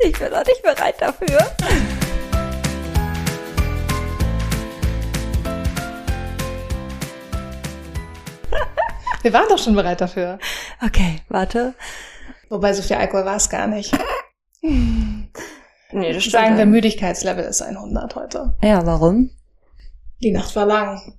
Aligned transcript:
Ich 0.00 0.18
bin 0.18 0.30
noch 0.32 0.44
nicht 0.44 0.62
bereit 0.62 0.94
dafür. 1.00 1.38
Wir 9.22 9.32
waren 9.32 9.48
doch 9.48 9.58
schon 9.58 9.74
bereit 9.74 10.00
dafür. 10.00 10.38
Okay, 10.84 11.20
warte. 11.28 11.74
Wobei 12.50 12.72
so 12.74 12.82
viel 12.82 12.96
Alkohol 12.96 13.24
war 13.24 13.36
es 13.36 13.48
gar 13.48 13.66
nicht. 13.66 13.96
Nee, 14.60 15.28
Ich 15.92 15.92
würde 15.92 16.20
sagen, 16.30 16.56
der 16.56 16.66
Müdigkeitslevel 16.66 17.44
ist 17.44 17.62
100 17.62 18.14
heute. 18.16 18.56
Ja, 18.62 18.84
warum? 18.84 19.30
Die 20.22 20.30
Nacht 20.30 20.54
war 20.56 20.66
lang. 20.66 21.18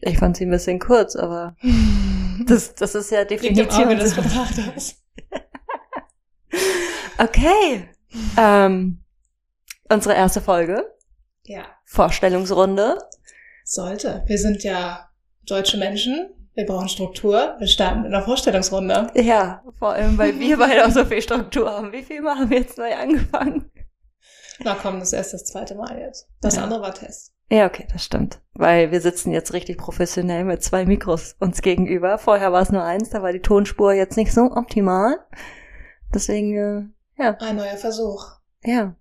Ich 0.00 0.18
fand 0.18 0.36
sie 0.36 0.46
ein 0.46 0.50
bisschen 0.50 0.78
kurz, 0.78 1.14
aber 1.14 1.54
das, 2.46 2.74
das 2.74 2.94
ist 2.94 3.10
ja 3.10 3.22
Liegt 3.22 3.44
im 3.44 3.70
Auge 3.70 3.96
des. 3.96 4.14
Betrachters. 4.14 4.96
Okay. 7.18 7.88
Ähm, 8.36 9.02
unsere 9.90 10.14
erste 10.14 10.40
Folge. 10.40 10.84
Ja, 11.44 11.64
Vorstellungsrunde. 11.84 12.98
sollte. 13.64 14.22
Wir 14.26 14.38
sind 14.38 14.62
ja 14.64 15.08
deutsche 15.46 15.76
Menschen. 15.78 16.30
Wir 16.54 16.66
brauchen 16.66 16.88
Struktur. 16.88 17.56
Wir 17.58 17.66
starten 17.66 18.04
in 18.04 18.10
der 18.12 18.22
Vorstellungsrunde. 18.22 19.10
Ja, 19.14 19.62
vor 19.78 19.92
allem, 19.92 20.18
weil 20.18 20.38
wir 20.38 20.58
beide 20.58 20.84
auch 20.86 20.90
so 20.90 21.04
viel 21.04 21.22
Struktur 21.22 21.70
haben. 21.70 21.92
Wie 21.92 22.02
viel 22.02 22.22
haben 22.24 22.50
wir 22.50 22.58
jetzt 22.58 22.76
neu 22.78 22.94
angefangen? 22.94 23.70
Na 24.62 24.76
komm, 24.80 24.98
das 25.00 25.08
ist 25.08 25.14
erst 25.14 25.32
das 25.34 25.44
zweite 25.46 25.74
Mal 25.74 25.98
jetzt. 25.98 26.28
Das 26.42 26.56
Ja. 26.56 26.64
andere 26.64 26.82
war 26.82 26.94
Test. 26.94 27.32
Ja, 27.50 27.66
okay, 27.66 27.86
das 27.92 28.04
stimmt. 28.04 28.40
Weil 28.54 28.90
wir 28.92 29.00
sitzen 29.00 29.32
jetzt 29.32 29.52
richtig 29.52 29.78
professionell 29.78 30.44
mit 30.44 30.62
zwei 30.62 30.84
Mikros 30.84 31.36
uns 31.40 31.62
gegenüber. 31.62 32.18
Vorher 32.18 32.52
war 32.52 32.62
es 32.62 32.70
nur 32.70 32.82
eins, 32.84 33.10
da 33.10 33.22
war 33.22 33.32
die 33.32 33.40
Tonspur 33.40 33.92
jetzt 33.94 34.16
nicht 34.16 34.32
so 34.32 34.42
optimal. 34.52 35.16
Deswegen, 36.14 36.56
äh, 36.56 36.84
ja, 37.22 37.36
Ein 37.40 37.56
neuer 37.56 37.76
Versuch. 37.76 38.24
ja. 38.64 38.94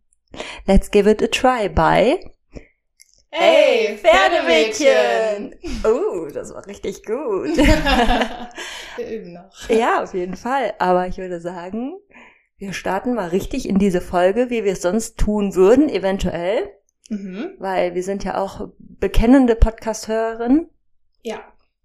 Let's 0.65 0.89
give 0.91 1.09
it 1.11 1.21
a 1.21 1.27
try 1.27 1.67
by 1.67 2.19
Hey, 3.33 3.97
Pferdemädchen! 3.97 5.55
Oh, 5.85 6.27
das 6.33 6.53
war 6.53 6.65
richtig 6.67 7.03
gut. 7.05 7.57
Wir 8.97 9.07
üben 9.09 9.33
noch. 9.33 9.69
ja, 9.69 10.03
auf 10.03 10.13
jeden 10.13 10.35
Fall. 10.35 10.73
Aber 10.79 11.07
ich 11.07 11.17
würde 11.17 11.39
sagen, 11.39 11.93
wir 12.57 12.73
starten 12.73 13.13
mal 13.13 13.29
richtig 13.29 13.67
in 13.67 13.77
diese 13.79 14.01
Folge, 14.01 14.49
wie 14.49 14.63
wir 14.65 14.73
es 14.73 14.81
sonst 14.81 15.17
tun 15.17 15.55
würden, 15.55 15.87
eventuell. 15.89 16.69
Mhm. 17.09 17.55
Weil 17.57 17.95
wir 17.95 18.03
sind 18.03 18.23
ja 18.25 18.37
auch 18.37 18.69
bekennende 18.79 19.55
Podcast-Hörerinnen. 19.55 20.69
Ja. 21.23 21.39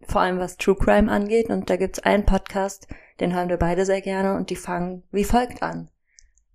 vor 0.09 0.21
allem 0.23 0.39
was 0.39 0.57
True 0.57 0.77
Crime 0.77 1.11
angeht. 1.11 1.49
Und 1.49 1.71
da 1.71 1.77
gibt's 1.77 2.01
einen 2.01 2.27
Podcast, 2.27 2.89
den 3.21 3.35
hören 3.35 3.49
wir 3.49 3.57
beide 3.57 3.85
sehr 3.87 4.01
gerne 4.01 4.37
und 4.37 4.51
die 4.51 4.57
fangen 4.57 5.03
wie 5.13 5.25
folgt 5.25 5.63
an. 5.63 5.91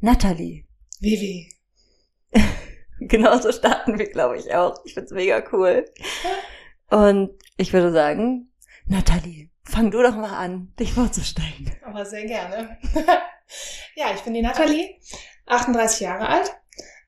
Natalie. 0.03 0.65
Vivi. 0.99 1.47
Genauso 2.99 3.51
starten 3.51 3.99
wir, 3.99 4.09
glaube 4.09 4.37
ich, 4.37 4.51
auch. 4.51 4.83
Ich 4.83 4.95
find's 4.95 5.11
mega 5.11 5.43
cool. 5.51 5.85
Und 6.89 7.31
ich 7.57 7.71
würde 7.71 7.91
sagen, 7.91 8.51
Natalie, 8.87 9.51
fang 9.63 9.91
du 9.91 10.01
doch 10.01 10.15
mal 10.15 10.35
an, 10.35 10.73
dich 10.79 10.93
vorzustellen. 10.93 11.71
Aber 11.85 12.03
sehr 12.03 12.25
gerne. 12.25 12.79
ja, 13.95 14.07
ich 14.15 14.21
bin 14.21 14.33
die 14.33 14.41
Nathalie, 14.41 14.99
38 15.45 15.99
Jahre 15.99 16.27
alt. 16.27 16.51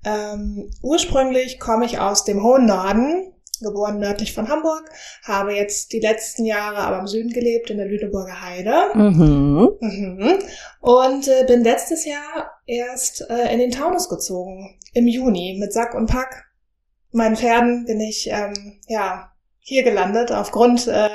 Ähm, 0.05 0.69
ursprünglich 0.83 1.59
komme 1.59 1.85
ich 1.85 1.97
aus 1.97 2.25
dem 2.25 2.43
hohen 2.43 2.67
Norden, 2.67 3.32
geboren 3.63 3.99
nördlich 3.99 4.33
von 4.33 4.49
Hamburg, 4.49 4.89
habe 5.23 5.55
jetzt 5.55 5.93
die 5.93 5.99
letzten 5.99 6.45
Jahre 6.45 6.77
aber 6.77 6.99
im 6.99 7.07
Süden 7.07 7.31
gelebt, 7.31 7.69
in 7.69 7.77
der 7.77 7.87
Lüneburger 7.87 8.41
Heide. 8.41 8.91
Mhm. 8.93 9.69
Mhm. 9.79 10.39
Und 10.81 11.27
äh, 11.27 11.45
bin 11.47 11.63
letztes 11.63 12.05
Jahr 12.05 12.51
erst 12.65 13.27
äh, 13.29 13.51
in 13.51 13.59
den 13.59 13.71
Taunus 13.71 14.09
gezogen, 14.09 14.79
im 14.93 15.07
Juni, 15.07 15.57
mit 15.59 15.73
Sack 15.73 15.95
und 15.95 16.07
Pack. 16.07 16.45
Meinen 17.11 17.35
Pferden 17.35 17.85
bin 17.85 17.99
ich 17.99 18.29
ähm, 18.29 18.79
ja 18.87 19.31
hier 19.59 19.83
gelandet, 19.83 20.31
aufgrund, 20.31 20.87
äh, 20.87 21.09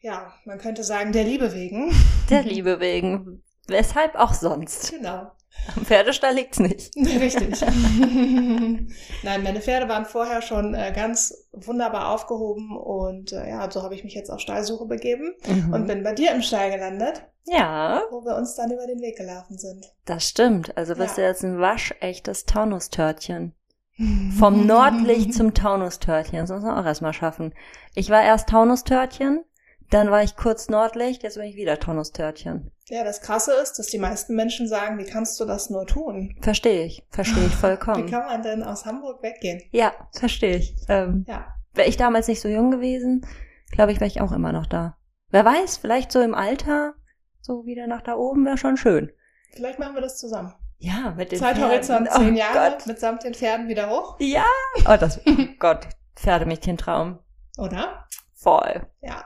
ja, 0.00 0.32
man 0.44 0.58
könnte 0.58 0.84
sagen, 0.84 1.12
der 1.12 1.24
Liebe 1.24 1.54
wegen. 1.54 1.92
Der 2.30 2.42
Liebe 2.42 2.80
wegen. 2.80 3.42
Weshalb 3.66 4.14
auch 4.14 4.32
sonst. 4.32 4.90
Genau. 4.90 5.30
Am 5.76 5.84
Pferdestall 5.84 6.34
liegt's 6.34 6.58
nicht. 6.58 6.90
Richtig. 6.96 7.60
Nein, 9.22 9.42
meine 9.42 9.60
Pferde 9.60 9.88
waren 9.88 10.04
vorher 10.06 10.42
schon 10.42 10.74
äh, 10.74 10.92
ganz 10.94 11.34
wunderbar 11.52 12.10
aufgehoben 12.14 12.76
und 12.76 13.32
äh, 13.32 13.48
ja, 13.48 13.70
so 13.70 13.82
habe 13.82 13.94
ich 13.94 14.04
mich 14.04 14.14
jetzt 14.14 14.30
auf 14.30 14.40
Stallsuche 14.40 14.86
begeben 14.86 15.34
Mhm. 15.46 15.72
und 15.72 15.86
bin 15.86 16.02
bei 16.02 16.14
dir 16.14 16.32
im 16.32 16.42
Stall 16.42 16.70
gelandet, 16.70 17.22
ja, 17.46 18.02
wo 18.10 18.24
wir 18.24 18.36
uns 18.36 18.54
dann 18.54 18.70
über 18.70 18.86
den 18.86 19.00
Weg 19.00 19.16
gelaufen 19.16 19.58
sind. 19.58 19.86
das 20.06 20.28
stimmt. 20.28 20.76
Also 20.76 20.94
bist 20.94 21.16
Ja. 21.18 21.24
du 21.24 21.28
jetzt 21.28 21.42
ein 21.44 21.58
waschechtes 21.60 22.44
Taunustörtchen. 22.46 23.52
Vom 24.38 24.66
Nordlicht 24.66 25.34
zum 25.34 25.54
Taunustörtchen. 25.54 26.38
Das 26.38 26.50
muss 26.50 26.62
man 26.62 26.78
auch 26.78 26.86
erstmal 26.86 27.12
schaffen. 27.12 27.52
Ich 27.94 28.10
war 28.10 28.22
erst 28.22 28.48
Taunustörtchen, 28.48 29.44
dann 29.90 30.10
war 30.10 30.22
ich 30.22 30.36
kurz 30.36 30.68
Nordlicht, 30.68 31.22
jetzt 31.22 31.36
bin 31.36 31.44
ich 31.46 31.56
wieder 31.56 31.78
Taunustörtchen. 31.78 32.70
Ja, 32.86 33.04
das 33.04 33.20
Krasse 33.20 33.52
ist, 33.54 33.78
dass 33.78 33.86
die 33.88 33.98
meisten 33.98 34.34
Menschen 34.34 34.66
sagen, 34.68 34.98
wie 34.98 35.04
kannst 35.04 35.38
du 35.40 35.44
das 35.44 35.70
nur 35.70 35.86
tun? 35.86 36.36
Verstehe 36.40 36.84
ich. 36.84 37.06
Verstehe 37.10 37.44
ich 37.46 37.52
Wie 37.52 37.56
vollkommen. 37.56 38.08
kann 38.10 38.26
man 38.26 38.42
denn 38.42 38.62
aus 38.62 38.84
Hamburg 38.86 39.22
weggehen? 39.22 39.62
Ja, 39.72 39.92
verstehe 40.12 40.56
ich. 40.56 40.74
Ähm, 40.88 41.24
Ja, 41.28 41.46
wäre 41.74 41.88
ich 41.88 41.96
damals 41.96 42.28
nicht 42.28 42.40
so 42.40 42.48
jung 42.48 42.70
gewesen, 42.70 43.26
glaube 43.70 43.92
ich, 43.92 44.00
wäre 44.00 44.08
ich 44.08 44.20
auch 44.20 44.32
immer 44.32 44.52
noch 44.52 44.66
da. 44.66 44.96
Wer 45.30 45.44
weiß, 45.44 45.76
vielleicht 45.78 46.10
so 46.12 46.20
im 46.20 46.34
Alter, 46.34 46.94
so 47.40 47.66
wieder 47.66 47.86
nach 47.86 48.00
da 48.02 48.14
oben 48.16 48.44
wäre 48.46 48.56
schon 48.58 48.76
schön. 48.78 49.12
vielleicht 49.52 49.78
machen 49.78 49.94
wir 49.94 50.02
das 50.02 50.16
zusammen. 50.18 50.54
Ja, 50.78 51.12
mit 51.16 51.32
den 51.32 51.38
Zeithorizont 51.40 52.08
zehn 52.10 52.34
oh 52.34 52.38
Jahre, 52.38 52.70
Gott. 52.76 52.86
mitsamt 52.86 53.24
den 53.24 53.34
Pferden 53.34 53.68
wieder 53.68 53.90
hoch, 53.90 54.16
Ja. 54.20 54.44
Oh, 54.88 54.96
das, 54.98 55.20
oh 55.26 55.32
Gott. 55.58 55.88
Pferdemädchentraum. 56.14 57.18
oder? 57.58 58.06
Voll. 58.34 58.86
Ja. 59.00 59.24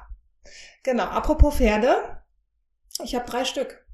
Genau, 0.82 1.04
apropos 1.04 1.54
Pferde. 1.56 1.94
Ich 3.02 3.14
habe 3.14 3.28
drei 3.28 3.44
Stück. 3.44 3.84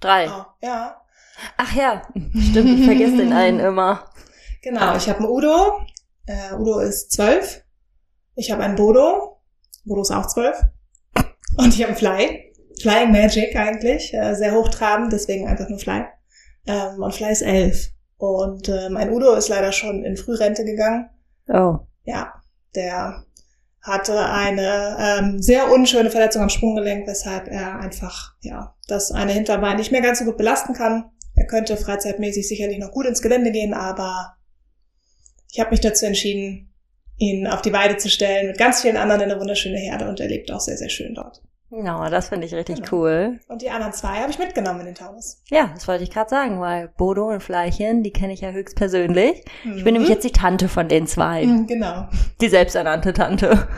Drei. 0.00 0.28
Oh, 0.28 0.44
ja. 0.62 1.00
Ach 1.56 1.72
ja, 1.74 2.02
stimmt, 2.50 2.78
ich 2.80 2.84
vergesse 2.84 3.16
den 3.16 3.32
einen 3.32 3.60
immer. 3.60 4.10
Genau, 4.60 4.80
Ah. 4.80 4.96
ich 4.96 5.08
habe 5.08 5.20
einen 5.20 5.28
Udo. 5.28 5.80
Äh, 6.26 6.52
Udo 6.54 6.80
ist 6.80 7.12
zwölf. 7.12 7.62
Ich 8.34 8.50
habe 8.50 8.64
einen 8.64 8.74
Bodo. 8.74 9.40
Bodo 9.84 10.02
ist 10.02 10.10
auch 10.10 10.26
zwölf. 10.26 10.60
Und 11.56 11.68
ich 11.72 11.80
habe 11.80 11.90
einen 11.90 11.96
Fly. 11.96 12.52
Flying 12.82 13.12
Magic 13.12 13.54
eigentlich. 13.54 14.12
Äh, 14.12 14.34
sehr 14.34 14.52
hochtrabend, 14.54 15.12
deswegen 15.12 15.46
einfach 15.46 15.68
nur 15.68 15.78
Fly. 15.78 16.06
Ähm, 16.66 17.00
und 17.00 17.14
Fly 17.14 17.30
ist 17.30 17.42
elf. 17.42 17.90
Und 18.16 18.68
äh, 18.68 18.90
mein 18.90 19.10
Udo 19.12 19.34
ist 19.34 19.48
leider 19.48 19.70
schon 19.70 20.04
in 20.04 20.16
Frührente 20.16 20.64
gegangen. 20.64 21.08
Oh. 21.46 21.78
Ja, 22.02 22.34
der 22.74 23.24
hatte 23.88 24.18
eine 24.26 24.96
ähm, 25.00 25.42
sehr 25.42 25.72
unschöne 25.72 26.10
Verletzung 26.10 26.42
am 26.42 26.50
Sprunggelenk, 26.50 27.06
weshalb 27.06 27.48
er 27.48 27.80
einfach 27.80 28.34
ja 28.42 28.74
das 28.86 29.10
eine 29.10 29.32
Hinterbein 29.32 29.76
nicht 29.76 29.90
mehr 29.90 30.02
ganz 30.02 30.18
so 30.18 30.24
gut 30.24 30.36
belasten 30.36 30.74
kann. 30.74 31.10
Er 31.34 31.46
könnte 31.46 31.76
freizeitmäßig 31.76 32.46
sicherlich 32.46 32.78
noch 32.78 32.92
gut 32.92 33.06
ins 33.06 33.22
Gelände 33.22 33.50
gehen, 33.50 33.74
aber 33.74 34.36
ich 35.50 35.60
habe 35.60 35.70
mich 35.70 35.80
dazu 35.80 36.06
entschieden, 36.06 36.72
ihn 37.16 37.46
auf 37.46 37.62
die 37.62 37.72
Weide 37.72 37.96
zu 37.96 38.08
stellen 38.08 38.46
mit 38.46 38.58
ganz 38.58 38.82
vielen 38.82 38.96
anderen 38.96 39.22
in 39.22 39.30
eine 39.30 39.40
wunderschöne 39.40 39.78
Herde 39.78 40.08
und 40.08 40.20
er 40.20 40.28
lebt 40.28 40.52
auch 40.52 40.60
sehr, 40.60 40.76
sehr 40.76 40.88
schön 40.88 41.14
dort. 41.14 41.42
Ja, 41.70 42.08
das 42.08 42.30
finde 42.30 42.46
ich 42.46 42.54
richtig 42.54 42.76
Genau. 42.82 42.88
cool. 42.92 43.40
Und 43.48 43.60
die 43.60 43.68
anderen 43.70 43.92
zwei 43.92 44.20
habe 44.20 44.30
ich 44.30 44.38
mitgenommen 44.38 44.80
in 44.80 44.86
den 44.86 44.94
Taunus. 44.94 45.42
Ja, 45.50 45.70
das 45.74 45.86
wollte 45.86 46.02
ich 46.02 46.10
gerade 46.10 46.30
sagen, 46.30 46.60
weil 46.60 46.88
Bodo 46.96 47.28
und 47.28 47.42
Fleichen, 47.42 48.02
die 48.02 48.10
kenne 48.12 48.32
ich 48.32 48.40
ja 48.40 48.50
höchstpersönlich. 48.52 49.44
Ich 49.64 49.84
bin 49.84 49.84
Mhm. 49.84 49.92
nämlich 49.92 50.08
jetzt 50.08 50.24
die 50.24 50.32
Tante 50.32 50.68
von 50.68 50.88
den 50.88 51.06
zwei. 51.06 51.44
Mhm, 51.44 51.66
Genau. 51.66 52.08
Die 52.40 52.48
selbsternannte 52.48 53.12
Tante. 53.12 53.68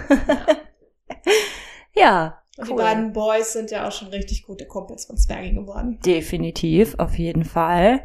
ja, 1.94 2.36
Und 2.58 2.68
cool. 2.68 2.76
die 2.76 2.82
beiden 2.82 3.12
Boys 3.12 3.52
sind 3.54 3.70
ja 3.70 3.88
auch 3.88 3.92
schon 3.92 4.08
richtig 4.08 4.42
gute 4.44 4.66
Kumpels 4.66 5.06
von 5.06 5.16
Zwergi 5.16 5.54
geworden. 5.54 5.98
Definitiv, 6.04 6.94
auf 6.98 7.18
jeden 7.18 7.44
Fall. 7.44 8.02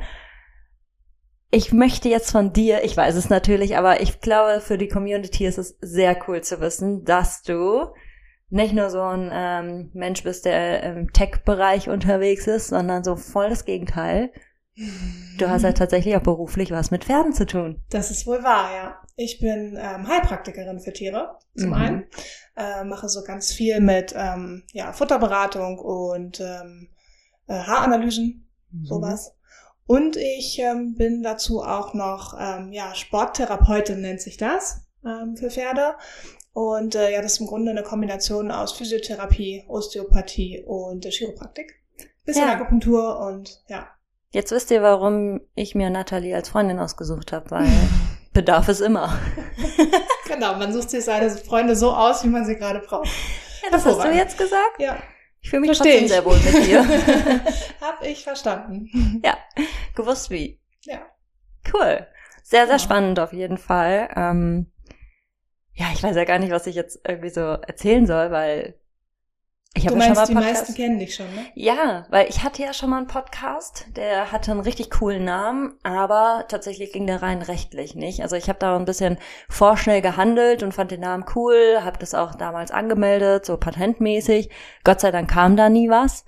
Ich 1.52 1.74
möchte 1.74 2.10
jetzt 2.10 2.32
von 2.32 2.54
dir, 2.54 2.84
ich 2.84 2.96
weiß 2.96 3.16
es 3.16 3.30
natürlich, 3.30 3.78
aber 3.78 4.02
ich 4.02 4.20
glaube, 4.22 4.62
für 4.62 4.78
die 4.78 4.88
Community 4.88 5.46
ist 5.46 5.58
es 5.58 5.78
sehr 5.82 6.18
cool 6.28 6.42
zu 6.42 6.60
wissen, 6.62 7.04
dass 7.06 7.44
du 7.44 7.86
nicht 8.56 8.74
nur 8.74 8.90
so 8.90 9.02
ein 9.02 9.30
ähm, 9.32 9.92
Mensch 9.94 10.24
bist, 10.24 10.46
der 10.46 10.82
im 10.84 11.14
Tech-Bereich 11.14 11.90
unterwegs 11.90 12.48
ist, 12.48 12.70
sondern 12.70 13.04
so 13.04 13.16
voll 13.16 13.50
das 13.50 13.66
Gegenteil. 13.66 14.32
Du 15.38 15.48
hast 15.50 15.62
ja 15.64 15.72
tatsächlich 15.72 16.18
auch 16.18 16.22
beruflich 16.24 16.72
was 16.72 16.92
mit 16.92 17.06
Pferden 17.06 17.32
zu 17.32 17.46
tun. 17.46 17.82
Das 17.92 18.12
ist 18.12 18.28
wohl 18.28 18.44
wahr, 18.44 18.70
ja. 18.76 19.02
Ich 19.16 19.40
bin 19.40 19.78
ähm, 19.80 20.08
Heilpraktikerin 20.08 20.80
für 20.82 20.92
Tiere, 20.92 21.38
zum 21.56 21.70
Mhm. 21.70 21.74
einen. 21.76 22.04
Äh, 22.58 22.84
mache 22.84 23.08
so 23.08 23.24
ganz 23.24 23.54
viel 23.54 23.80
mit 23.80 24.14
ähm, 24.18 24.64
ja, 24.74 24.92
Futterberatung 24.92 25.80
und 25.80 26.42
ähm, 26.42 26.90
äh, 27.48 27.54
Haaranalysen, 27.54 28.50
Mhm. 28.72 28.86
sowas. 28.86 29.34
Und 29.88 30.18
ich 30.18 30.60
ähm, 30.60 30.96
bin 30.96 31.24
dazu 31.24 31.62
auch 31.62 31.94
noch 31.94 32.36
ähm, 32.38 32.74
ja, 32.74 32.94
Sporttherapeutin, 32.96 34.02
nennt 34.02 34.20
sich 34.20 34.36
das, 34.36 34.82
ähm, 35.06 35.38
für 35.38 35.50
Pferde. 35.50 35.94
Und 36.56 36.96
äh, 36.96 37.12
ja, 37.12 37.22
das 37.22 37.34
ist 37.34 37.42
im 37.42 37.48
Grunde 37.48 37.72
eine 37.72 37.84
Kombination 37.84 38.50
aus 38.50 38.72
Physiotherapie, 38.72 39.66
Osteopathie 39.68 40.64
und 40.66 41.06
äh, 41.06 41.12
Chiropraktik. 41.12 41.82
Bisschen 42.24 42.48
Ja. 42.48 42.54
Akupunktur 42.54 43.20
und 43.20 43.62
ja. 43.68 43.90
Jetzt 44.32 44.54
wisst 44.54 44.72
ihr, 44.72 44.82
warum 44.82 45.42
ich 45.56 45.76
mir 45.76 45.90
Nathalie 45.90 46.34
als 46.34 46.48
Freundin 46.48 46.80
ausgesucht 46.80 47.34
habe, 47.34 47.52
weil 47.52 47.68
Bedarf 48.34 48.70
ist 48.70 48.80
immer. 48.80 49.20
genau, 50.30 50.56
man 50.56 50.72
sucht 50.72 50.92
sich 50.92 51.04
seine 51.04 51.30
Freunde 51.30 51.76
so 51.76 51.92
aus, 51.92 52.24
wie 52.24 52.30
man 52.30 52.46
sie 52.46 52.56
gerade 52.56 52.80
braucht. 52.80 53.10
Ja, 53.62 53.72
das 53.72 53.86
hast 53.86 54.06
du 54.06 54.12
jetzt 54.14 54.38
gesagt? 54.38 54.80
Ja. 54.80 54.96
Ich 55.42 55.50
fühle 55.50 55.60
mich 55.60 55.78
Versteh 55.78 55.90
trotzdem 55.90 56.06
ich. 56.06 56.12
sehr 56.12 56.26
wohl 56.26 56.38
mit 56.38 56.68
dir. 56.68 56.86
Hab 57.82 58.02
ich 58.02 58.24
verstanden. 58.24 59.22
Ja, 59.26 59.38
gewusst 59.94 60.30
wie. 60.30 60.62
Ja. 60.84 61.02
Cool. 61.74 62.08
Sehr, 62.44 62.66
sehr 62.66 62.76
ja. 62.76 62.80
spannend 62.80 63.20
auf 63.20 63.34
jeden 63.34 63.58
Fall. 63.58 64.10
Ähm, 64.16 64.72
ja, 65.76 65.88
ich 65.94 66.02
weiß 66.02 66.16
ja 66.16 66.24
gar 66.24 66.40
nicht, 66.40 66.52
was 66.52 66.68
ich 66.68 66.76
jetzt 66.76 67.02
irgendwie 67.08 67.30
so 67.30 67.42
erzählen 67.42 68.08
soll, 68.08 68.32
weil 68.32 68.76
ich 69.78 69.84
meinst, 69.84 70.08
ja 70.08 70.26
schon 70.26 70.34
mal 70.36 70.42
die 70.42 70.48
meisten 70.48 70.74
kennen 70.74 71.00
dich 71.00 71.16
schon, 71.16 71.26
ne? 71.36 71.48
Ja, 71.54 72.06
weil 72.10 72.30
ich 72.30 72.44
hatte 72.44 72.62
ja 72.62 72.74
schon 72.74 72.90
mal 72.90 73.00
einen 73.00 73.08
Podcast, 73.08 73.86
der 73.98 74.32
hatte 74.32 74.52
einen 74.52 74.62
richtig 74.62 74.90
coolen 74.90 75.26
Namen, 75.26 75.74
aber 75.84 76.46
tatsächlich 76.48 76.94
ging 76.94 77.06
der 77.08 77.22
rein 77.22 77.42
rechtlich 77.42 77.94
nicht. 77.94 78.22
Also 78.22 78.38
ich 78.38 78.48
habe 78.48 78.58
da 78.58 78.78
ein 78.78 78.86
bisschen 78.86 79.18
vorschnell 79.50 80.02
gehandelt 80.02 80.64
und 80.64 80.74
fand 80.74 80.92
den 80.92 81.02
Namen 81.02 81.26
cool, 81.36 81.80
habe 81.82 82.00
das 82.00 82.14
auch 82.14 82.36
damals 82.36 82.72
angemeldet, 82.72 83.46
so 83.46 83.58
patentmäßig. 83.58 84.50
Gott 84.86 85.02
sei 85.02 85.12
Dank 85.12 85.30
kam 85.30 85.58
da 85.58 85.68
nie 85.68 85.90
was. 85.90 86.24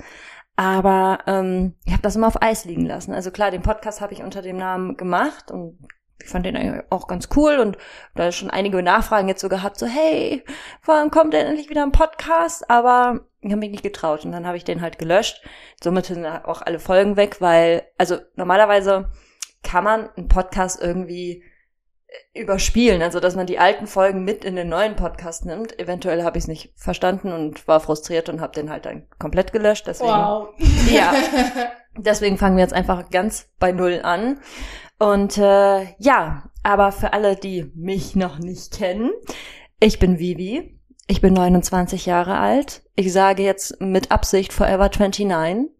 Aber 0.57 1.19
ähm, 1.25 1.75
ich 1.85 1.93
habe 1.93 2.01
das 2.01 2.17
immer 2.17 2.27
auf 2.27 2.41
Eis 2.41 2.65
liegen 2.65 2.85
lassen. 2.85 3.13
Also 3.13 3.31
klar, 3.31 3.51
den 3.51 3.61
Podcast 3.61 4.01
habe 4.01 4.13
ich 4.13 4.23
unter 4.23 4.41
dem 4.41 4.57
Namen 4.57 4.97
gemacht 4.97 5.51
und 5.51 5.77
ich 6.21 6.29
fand 6.29 6.45
den 6.45 6.83
auch 6.89 7.07
ganz 7.07 7.29
cool 7.35 7.57
und 7.59 7.77
da 8.15 8.31
schon 8.31 8.49
einige 8.49 8.81
Nachfragen 8.81 9.27
jetzt 9.27 9.41
so 9.41 9.49
gehabt, 9.49 9.77
so 9.77 9.85
hey, 9.85 10.43
wann 10.85 11.11
kommt 11.11 11.33
denn 11.33 11.47
endlich 11.47 11.69
wieder 11.69 11.83
ein 11.83 11.91
Podcast? 11.91 12.69
Aber 12.69 13.21
ich 13.41 13.51
habe 13.51 13.59
mich 13.59 13.71
nicht 13.71 13.83
getraut 13.83 14.25
und 14.25 14.31
dann 14.31 14.47
habe 14.47 14.57
ich 14.57 14.63
den 14.63 14.81
halt 14.81 14.97
gelöscht. 14.97 15.41
Somit 15.81 16.07
sind 16.07 16.25
auch 16.25 16.61
alle 16.61 16.79
Folgen 16.79 17.17
weg, 17.17 17.37
weil, 17.39 17.83
also 17.97 18.17
normalerweise 18.35 19.09
kann 19.63 19.83
man 19.83 20.09
einen 20.15 20.27
Podcast 20.27 20.81
irgendwie 20.81 21.43
äh, 22.07 22.41
überspielen, 22.41 23.01
also 23.01 23.19
dass 23.19 23.35
man 23.35 23.47
die 23.47 23.59
alten 23.59 23.85
Folgen 23.85 24.23
mit 24.23 24.43
in 24.43 24.55
den 24.55 24.69
neuen 24.69 24.95
Podcast 24.95 25.45
nimmt. 25.45 25.77
Eventuell 25.79 26.23
habe 26.23 26.37
ich 26.37 26.45
es 26.45 26.47
nicht 26.47 26.73
verstanden 26.75 27.31
und 27.31 27.67
war 27.67 27.79
frustriert 27.79 28.27
und 28.29 28.41
habe 28.41 28.53
den 28.53 28.69
halt 28.69 28.85
dann 28.85 29.07
komplett 29.19 29.53
gelöscht. 29.53 29.87
Deswegen, 29.87 30.09
wow. 30.09 30.49
Ja. 30.91 31.13
Deswegen 31.97 32.37
fangen 32.37 32.57
wir 32.57 32.63
jetzt 32.63 32.73
einfach 32.73 33.09
ganz 33.09 33.49
bei 33.59 33.71
Null 33.71 34.01
an. 34.03 34.39
Und 34.99 35.37
äh, 35.37 35.95
ja, 35.99 36.49
aber 36.63 36.91
für 36.91 37.13
alle, 37.13 37.35
die 37.35 37.71
mich 37.75 38.15
noch 38.15 38.39
nicht 38.39 38.77
kennen, 38.77 39.11
ich 39.79 39.99
bin 39.99 40.19
Vivi. 40.19 40.79
Ich 41.09 41.21
bin 41.21 41.33
29 41.33 42.05
Jahre 42.05 42.37
alt. 42.37 42.83
Ich 42.95 43.13
sage 43.13 43.41
jetzt 43.41 43.79
mit 43.79 44.11
Absicht 44.11 44.51
Forever 44.51 44.89
29. 44.89 45.71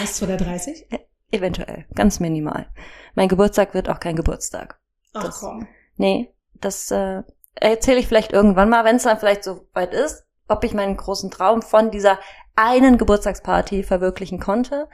Bis 0.00 0.14
zu 0.14 0.26
der 0.26 0.36
30? 0.36 0.86
Eventuell, 1.32 1.86
ganz 1.94 2.20
minimal. 2.20 2.68
Mein 3.14 3.28
Geburtstag 3.28 3.74
wird 3.74 3.88
auch 3.88 3.98
kein 3.98 4.16
Geburtstag. 4.16 4.78
Ach 5.14 5.24
das, 5.24 5.40
komm. 5.40 5.66
Nee, 5.96 6.32
das 6.54 6.90
äh, 6.90 7.22
erzähle 7.56 7.98
ich 7.98 8.06
vielleicht 8.06 8.32
irgendwann 8.32 8.68
mal, 8.68 8.84
wenn 8.84 8.96
es 8.96 9.02
dann 9.02 9.18
vielleicht 9.18 9.42
so 9.42 9.66
weit 9.74 9.92
ist, 9.92 10.24
ob 10.46 10.62
ich 10.62 10.74
meinen 10.74 10.96
großen 10.96 11.30
Traum 11.30 11.62
von 11.62 11.90
dieser 11.90 12.18
einen 12.54 12.98
Geburtstagsparty 12.98 13.82
verwirklichen 13.82 14.38
konnte. 14.38 14.88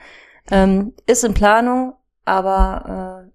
Ähm, 0.49 0.93
ist 1.05 1.23
in 1.23 1.33
Planung, 1.33 1.93
aber 2.25 3.25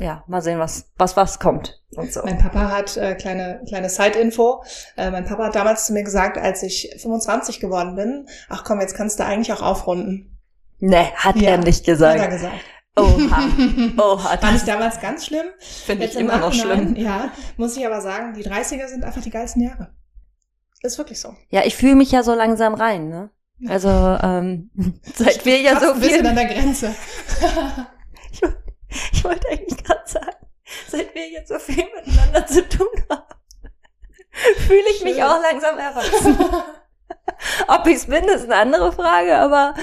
äh, 0.00 0.04
ja, 0.04 0.24
mal 0.26 0.42
sehen, 0.42 0.58
was 0.58 0.90
was 0.96 1.16
was 1.16 1.38
kommt 1.38 1.82
und 1.96 2.12
so. 2.12 2.22
Mein 2.22 2.38
Papa 2.38 2.70
hat 2.70 2.96
äh, 2.96 3.14
kleine 3.14 3.62
kleine 3.68 3.88
Side-Info. 3.88 4.62
Äh, 4.96 5.10
mein 5.10 5.24
Papa 5.24 5.46
hat 5.46 5.54
damals 5.54 5.86
zu 5.86 5.92
mir 5.92 6.04
gesagt, 6.04 6.38
als 6.38 6.62
ich 6.62 6.94
25 6.98 7.60
geworden 7.60 7.94
bin, 7.96 8.26
ach 8.48 8.64
komm, 8.64 8.80
jetzt 8.80 8.94
kannst 8.94 9.18
du 9.18 9.24
eigentlich 9.24 9.52
auch 9.52 9.62
aufrunden. 9.62 10.38
Nee, 10.78 11.06
hat 11.16 11.36
ja, 11.36 11.50
er 11.50 11.58
nicht 11.58 11.84
gesagt. 11.84 12.20
Hat 12.20 12.26
er 12.26 12.32
gesagt. 12.32 12.64
Oha. 12.96 13.48
Oha. 13.98 14.36
Fand 14.38 14.56
ich 14.56 14.64
damals 14.64 15.00
ganz 15.00 15.26
schlimm. 15.26 15.46
Finde 15.58 16.04
ich 16.04 16.16
immer 16.16 16.38
noch 16.38 16.52
schlimm. 16.52 16.96
Ja, 16.96 17.30
muss 17.56 17.76
ich 17.76 17.86
aber 17.86 18.00
sagen, 18.00 18.34
die 18.34 18.44
30er 18.44 18.88
sind 18.88 19.04
einfach 19.04 19.22
die 19.22 19.30
geilsten 19.30 19.62
Jahre. 19.62 19.94
Ist 20.82 20.98
wirklich 20.98 21.20
so. 21.20 21.34
Ja, 21.50 21.62
ich 21.64 21.76
fühle 21.76 21.96
mich 21.96 22.12
ja 22.12 22.22
so 22.22 22.34
langsam 22.34 22.74
rein, 22.74 23.08
ne? 23.08 23.30
Also, 23.68 23.88
ähm, 23.88 24.70
seit 25.14 25.44
wir 25.44 25.60
ja 25.60 25.80
so 25.80 25.94
viel... 25.94 25.94
Ein 25.94 26.00
bisschen 26.00 26.26
an 26.26 26.36
der 26.36 26.44
Grenze. 26.46 26.94
Ich, 28.30 28.42
ich 29.12 29.24
wollte 29.24 29.48
eigentlich 29.48 29.84
gerade 29.84 30.02
sagen, 30.06 30.36
seit 30.88 31.14
wir 31.14 31.28
jetzt 31.28 31.48
so 31.48 31.58
viel 31.58 31.84
miteinander 31.94 32.46
zu 32.46 32.66
tun 32.68 32.88
haben, 33.10 33.24
fühle 34.66 34.82
ich 34.90 34.98
Schön. 34.98 35.08
mich 35.08 35.22
auch 35.22 35.40
langsam 35.42 35.78
erwachsen. 35.78 36.38
Ob 37.68 37.86
ich 37.86 37.96
es 37.96 38.06
bin, 38.06 38.24
ist 38.24 38.44
eine 38.44 38.56
andere 38.56 38.92
Frage, 38.92 39.36
aber 39.36 39.74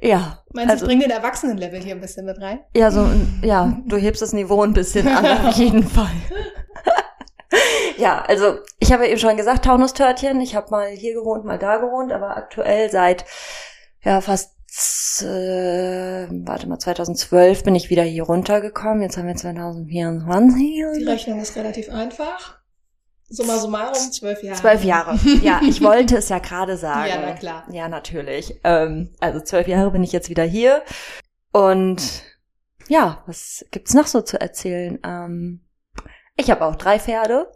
ja. 0.00 0.44
Meinst 0.52 0.68
du, 0.68 0.72
also, 0.72 0.86
bring 0.86 1.00
den 1.00 1.10
Erwachsenenlevel 1.10 1.82
hier 1.82 1.94
ein 1.94 2.00
bisschen 2.00 2.26
mit 2.26 2.40
rein? 2.40 2.60
Ja, 2.76 2.90
so, 2.90 3.08
ja, 3.42 3.76
du 3.84 3.96
hebst 3.96 4.22
das 4.22 4.32
Niveau 4.32 4.62
ein 4.62 4.72
bisschen 4.72 5.08
an, 5.08 5.26
auf 5.46 5.54
jeden 5.54 5.86
Fall. 5.88 6.10
ja, 7.96 8.22
also 8.22 8.58
ich 8.78 8.92
habe 8.92 9.04
ja 9.04 9.10
eben 9.10 9.20
schon 9.20 9.36
gesagt, 9.36 9.64
Taunustörtchen. 9.64 10.40
Ich 10.40 10.54
habe 10.54 10.70
mal 10.70 10.88
hier 10.88 11.14
gewohnt, 11.14 11.44
mal 11.44 11.58
da 11.58 11.78
gewohnt, 11.78 12.12
aber 12.12 12.36
aktuell 12.36 12.90
seit 12.90 13.24
ja 14.02 14.20
fast 14.20 14.53
äh, 15.22 16.28
warte 16.46 16.68
mal, 16.68 16.78
2012 16.78 17.64
bin 17.64 17.74
ich 17.74 17.90
wieder 17.90 18.02
hier 18.02 18.24
runtergekommen. 18.24 19.02
Jetzt 19.02 19.16
haben 19.16 19.28
wir 19.28 19.36
2024. 19.36 20.58
Die 20.98 21.04
Rechnung 21.04 21.40
ist 21.40 21.56
relativ 21.56 21.90
einfach. 21.90 22.58
Summa 23.28 23.58
summarum, 23.58 24.12
zwölf 24.12 24.42
Jahre. 24.42 24.60
Zwölf 24.60 24.84
Jahre. 24.84 25.18
Ja, 25.42 25.60
ich 25.66 25.82
wollte 25.82 26.16
es 26.16 26.28
ja 26.28 26.38
gerade 26.38 26.76
sagen. 26.76 27.08
Ja, 27.08 27.20
na 27.20 27.32
klar. 27.32 27.64
Ja, 27.70 27.88
natürlich. 27.88 28.60
Ähm, 28.64 29.14
also 29.20 29.40
zwölf 29.40 29.66
Jahre 29.66 29.90
bin 29.90 30.04
ich 30.04 30.12
jetzt 30.12 30.28
wieder 30.28 30.44
hier. 30.44 30.82
Und 31.52 32.22
ja, 32.88 33.22
was 33.26 33.64
gibt's 33.70 33.94
noch 33.94 34.06
so 34.06 34.20
zu 34.20 34.40
erzählen? 34.40 34.98
Ähm, 35.04 35.64
ich 36.36 36.50
habe 36.50 36.64
auch 36.64 36.76
drei 36.76 36.98
Pferde. 36.98 37.50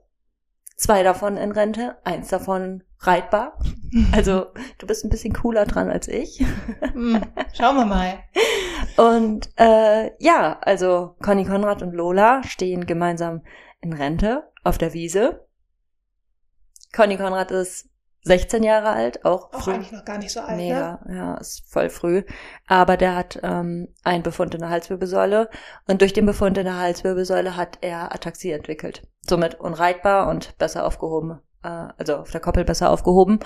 Zwei 0.78 1.02
davon 1.02 1.36
in 1.36 1.50
Rente, 1.50 1.98
eins 2.04 2.28
davon 2.28 2.84
reitbar. 3.00 3.58
Also 4.12 4.46
du 4.78 4.86
bist 4.86 5.04
ein 5.04 5.08
bisschen 5.10 5.32
cooler 5.32 5.64
dran 5.64 5.90
als 5.90 6.08
ich. 6.08 6.44
Hm, 6.92 7.20
schauen 7.52 7.76
wir 7.76 7.84
mal. 7.84 8.22
Und 8.96 9.50
äh, 9.56 10.12
ja, 10.22 10.58
also 10.60 11.16
Conny 11.20 11.44
Konrad 11.44 11.82
und 11.82 11.94
Lola 11.94 12.42
stehen 12.44 12.86
gemeinsam 12.86 13.42
in 13.80 13.92
Rente 13.92 14.52
auf 14.62 14.78
der 14.78 14.92
Wiese. 14.92 15.48
Conny 16.94 17.16
Konrad 17.16 17.50
ist 17.50 17.88
16 18.28 18.62
Jahre 18.62 18.90
alt, 18.90 19.24
auch, 19.24 19.52
auch 19.52 19.62
früh. 19.62 19.72
eigentlich 19.72 19.92
noch 19.92 20.04
gar 20.04 20.18
nicht 20.18 20.32
so 20.32 20.40
alt, 20.40 20.56
Mega, 20.56 21.00
ne? 21.04 21.16
ja, 21.16 21.34
ist 21.34 21.64
voll 21.68 21.90
früh. 21.90 22.22
Aber 22.66 22.96
der 22.96 23.16
hat 23.16 23.40
ähm, 23.42 23.88
einen 24.04 24.22
Befund 24.22 24.54
in 24.54 24.60
der 24.60 24.70
Halswirbelsäule 24.70 25.50
und 25.88 26.00
durch 26.00 26.12
den 26.12 26.26
Befund 26.26 26.56
in 26.56 26.64
der 26.64 26.78
Halswirbelsäule 26.78 27.56
hat 27.56 27.78
er 27.80 28.14
Ataxie 28.14 28.52
entwickelt. 28.52 29.02
Somit 29.26 29.58
unreitbar 29.58 30.28
und 30.28 30.56
besser 30.58 30.86
aufgehoben 30.86 31.40
äh, 31.62 31.88
also 31.96 32.16
auf 32.16 32.30
der 32.30 32.40
Koppel 32.40 32.64
besser 32.64 32.90
aufgehoben. 32.90 33.40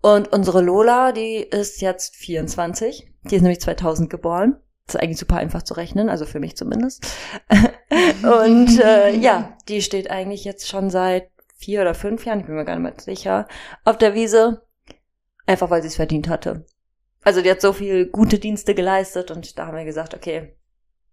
Und 0.00 0.28
unsere 0.32 0.60
Lola, 0.60 1.12
die 1.12 1.36
ist 1.36 1.80
jetzt 1.80 2.14
24. 2.16 3.10
Die 3.24 3.34
ist 3.34 3.42
nämlich 3.42 3.60
2000 3.60 4.08
geboren. 4.08 4.56
Das 4.86 4.94
ist 4.94 5.02
eigentlich 5.02 5.18
super 5.18 5.36
einfach 5.36 5.62
zu 5.62 5.74
rechnen, 5.74 6.08
also 6.08 6.24
für 6.24 6.40
mich 6.40 6.56
zumindest. 6.56 7.06
und 8.22 8.80
äh, 8.80 9.14
ja, 9.16 9.56
die 9.68 9.82
steht 9.82 10.10
eigentlich 10.10 10.44
jetzt 10.44 10.68
schon 10.68 10.88
seit 10.88 11.30
vier 11.58 11.82
oder 11.82 11.94
fünf 11.94 12.24
Jahren, 12.24 12.40
ich 12.40 12.46
bin 12.46 12.54
mir 12.54 12.64
gar 12.64 12.76
nicht 12.76 12.82
mehr 12.82 12.94
sicher, 12.98 13.46
auf 13.84 13.98
der 13.98 14.14
Wiese. 14.14 14.62
Einfach 15.46 15.70
weil 15.70 15.82
sie 15.82 15.88
es 15.88 15.96
verdient 15.96 16.28
hatte. 16.28 16.66
Also 17.24 17.42
die 17.42 17.50
hat 17.50 17.60
so 17.60 17.72
viel 17.72 18.06
gute 18.06 18.38
Dienste 18.38 18.74
geleistet 18.74 19.30
und 19.30 19.58
da 19.58 19.66
haben 19.66 19.76
wir 19.76 19.84
gesagt, 19.84 20.14
okay, 20.14 20.54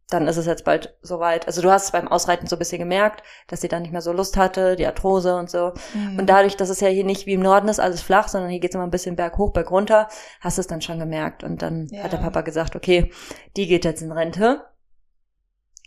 dann 0.10 0.28
ist 0.28 0.38
es 0.38 0.46
jetzt 0.46 0.66
bald 0.66 0.96
soweit. 1.02 1.48
Also 1.48 1.62
du 1.62 1.72
hast 1.72 1.92
beim 1.92 2.08
Ausreiten 2.08 2.46
so 2.46 2.56
ein 2.56 2.60
bisschen 2.60 2.78
gemerkt, 2.78 3.24
dass 3.48 3.62
sie 3.62 3.68
dann 3.68 3.82
nicht 3.82 3.92
mehr 3.92 4.02
so 4.02 4.12
Lust 4.12 4.38
hatte, 4.38 4.76
die 4.76 4.86
Arthrose 4.86 5.36
und 5.36 5.50
so. 5.50 5.74
Mhm. 5.96 6.20
Und 6.20 6.28
dadurch, 6.28 6.56
dass 6.56 6.70
es 6.70 6.80
ja 6.80 6.90
hier 6.90 7.04
nicht 7.04 7.26
wie 7.26 7.34
im 7.34 7.42
Norden 7.42 7.68
ist, 7.70 7.80
alles 7.80 8.02
flach, 8.02 8.28
sondern 8.28 8.52
hier 8.52 8.60
geht 8.60 8.72
es 8.72 8.76
immer 8.76 8.84
ein 8.84 8.92
bisschen 8.92 9.16
berghoch, 9.16 9.52
bergunter, 9.52 10.08
hast 10.42 10.58
du 10.58 10.62
es 10.62 10.68
dann 10.68 10.82
schon 10.82 11.00
gemerkt. 11.00 11.44
Und 11.44 11.64
dann 11.64 11.88
ja. 11.90 12.04
hat 12.04 12.14
der 12.14 12.20
Papa 12.20 12.42
gesagt, 12.42 12.76
okay, 12.76 13.12
die 13.58 13.66
geht 13.66 13.84
jetzt 13.84 14.04
in 14.04 14.12
Rente. 14.12 14.64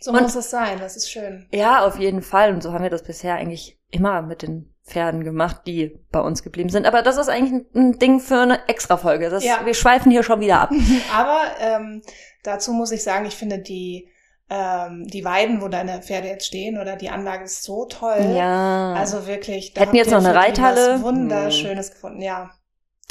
So 0.01 0.11
und, 0.11 0.21
muss 0.21 0.35
es 0.35 0.49
sein, 0.49 0.79
das 0.79 0.95
ist 0.95 1.11
schön. 1.11 1.47
Ja, 1.51 1.85
auf 1.85 1.99
jeden 1.99 2.21
Fall. 2.21 2.53
Und 2.53 2.63
so 2.63 2.73
haben 2.73 2.83
wir 2.83 2.89
das 2.89 3.03
bisher 3.03 3.35
eigentlich 3.35 3.77
immer 3.91 4.21
mit 4.21 4.41
den 4.41 4.73
Pferden 4.85 5.23
gemacht, 5.23 5.61
die 5.67 5.99
bei 6.11 6.19
uns 6.19 6.43
geblieben 6.43 6.69
sind. 6.69 6.85
Aber 6.85 7.01
das 7.01 7.17
ist 7.17 7.29
eigentlich 7.29 7.65
ein 7.75 7.99
Ding 7.99 8.19
für 8.19 8.39
eine 8.39 8.67
Extra-Folge. 8.67 9.31
ja. 9.41 9.65
Wir 9.65 9.73
schweifen 9.73 10.11
hier 10.11 10.23
schon 10.23 10.39
wieder 10.39 10.61
ab. 10.61 10.71
Aber 11.13 11.41
ähm, 11.59 12.01
dazu 12.43 12.73
muss 12.73 12.91
ich 12.91 13.03
sagen, 13.03 13.25
ich 13.25 13.35
finde 13.35 13.59
die 13.59 14.09
ähm, 14.49 15.05
die 15.05 15.23
Weiden, 15.23 15.61
wo 15.61 15.67
deine 15.67 16.01
Pferde 16.01 16.27
jetzt 16.27 16.47
stehen, 16.47 16.79
oder 16.79 16.95
die 16.95 17.09
Anlage 17.09 17.43
ist 17.43 17.63
so 17.63 17.85
toll. 17.85 18.33
Ja. 18.35 18.93
Also 18.93 19.27
wirklich. 19.27 19.73
Da 19.73 19.81
Hätten 19.81 19.95
jetzt 19.95 20.11
noch 20.11 20.23
eine 20.23 20.33
Reithalle. 20.33 20.95
Was 20.95 21.01
Wunderschönes 21.03 21.87
hm. 21.87 21.93
gefunden, 21.93 22.21
ja. 22.21 22.49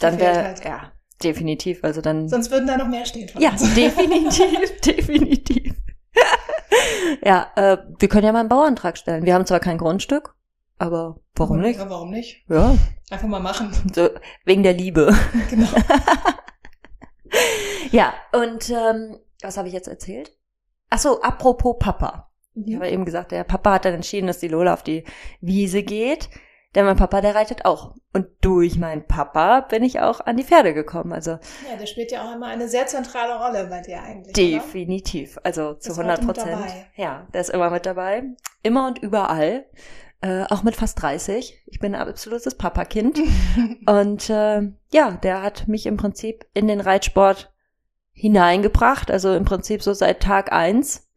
Dann 0.00 0.18
wäre, 0.18 0.45
halt. 0.45 0.64
ja, 0.64 0.92
definitiv. 1.23 1.85
Also 1.85 2.00
dann. 2.00 2.28
Sonst 2.28 2.50
würden 2.50 2.66
da 2.66 2.76
noch 2.76 2.88
mehr 2.88 3.04
stehen. 3.04 3.28
Von 3.28 3.40
ja, 3.40 3.50
uns. 3.50 3.75
definitiv, 3.75 4.80
definitiv. 4.85 5.75
Ja, 7.23 7.50
äh, 7.57 7.79
wir 7.99 8.09
können 8.09 8.27
ja 8.27 8.33
mal 8.33 8.41
einen 8.41 8.49
Bauantrag 8.49 8.99
stellen. 8.99 9.25
Wir 9.25 9.35
haben 9.35 9.47
zwar 9.47 9.61
kein 9.61 9.79
Grundstück, 9.79 10.35
aber 10.79 11.21
warum 11.35 11.61
nicht? 11.61 11.79
Ja, 11.79 11.91
warum 11.91 12.11
nicht? 12.11 12.45
Ja. 12.49 12.77
Einfach 13.11 13.29
mal 13.29 13.41
machen. 13.41 13.71
So, 13.95 14.11
wegen 14.45 14.62
der 14.62 14.75
Liebe. 14.75 15.15
Genau. 15.50 15.69
ja, 17.91 18.12
und 18.33 18.71
ähm, 18.71 19.19
was 19.43 19.57
habe 19.57 19.69
ich 19.69 19.75
jetzt 19.75 19.88
erzählt? 19.88 20.33
Ach 20.91 20.99
so, 20.99 21.21
apropos 21.21 21.77
Papa. 21.79 22.31
Ich 22.55 22.75
habe 22.75 22.88
eben 22.88 23.05
gesagt, 23.05 23.33
der 23.33 23.45
Papa 23.45 23.75
hat 23.75 23.85
dann 23.85 23.95
entschieden, 23.95 24.27
dass 24.27 24.38
die 24.38 24.49
Lola 24.49 24.75
auf 24.75 24.83
die 24.83 25.05
Wiese 25.41 25.83
geht. 25.83 26.29
Denn 26.75 26.85
mein 26.85 26.97
Papa, 26.97 27.21
der 27.23 27.35
reitet 27.35 27.65
auch. 27.65 27.95
Und 28.13 28.27
durch 28.43 28.77
meinen 28.79 29.07
Papa 29.07 29.63
bin 29.63 29.83
ich 29.83 30.01
auch 30.01 30.21
an 30.21 30.37
die 30.37 30.45
Pferde 30.45 30.75
gekommen. 30.75 31.13
Also 31.13 31.33
Ja, 31.33 31.77
der 31.79 31.87
spielt 31.87 32.13
ja 32.13 32.29
auch 32.29 32.35
immer 32.35 32.47
eine 32.49 32.69
sehr 32.69 32.87
zentrale 32.87 33.39
Rolle 33.39 33.67
bei 33.69 33.81
dir 33.81 34.03
eigentlich. 34.03 34.35
definitiv. 34.35 35.39
Also 35.45 35.75
zu 35.75 35.93
Ist 35.93 35.99
100 35.99 36.19
heute 36.19 36.27
mit 36.27 36.37
Prozent. 36.37 36.67
Ja, 36.97 37.27
der 37.33 37.41
ist 37.41 37.51
immer 37.51 37.71
mit 37.71 37.87
dabei. 37.87 38.25
Immer 38.63 38.87
und 38.87 38.99
überall. 38.99 39.65
Äh, 40.21 40.45
auch 40.51 40.63
mit 40.63 40.77
fast 40.77 41.01
30. 41.01 41.63
Ich 41.67 41.79
bin 41.79 41.95
ein 41.95 42.09
absolutes 42.09 42.57
Papakind. 42.57 43.21
Und 43.87 44.29
äh, 44.29 44.63
ja, 44.93 45.13
der 45.13 45.43
hat 45.43 45.69
mich 45.69 45.87
im 45.87 45.97
Prinzip 45.97 46.45
in 46.55 46.67
den 46.67 46.81
Reitsport 46.81 47.53
hineingebracht. 48.13 49.11
Also 49.11 49.33
im 49.35 49.45
Prinzip 49.45 49.83
so 49.83 49.93
seit 49.95 50.21
Tag 50.21 50.53
eins 50.53 51.09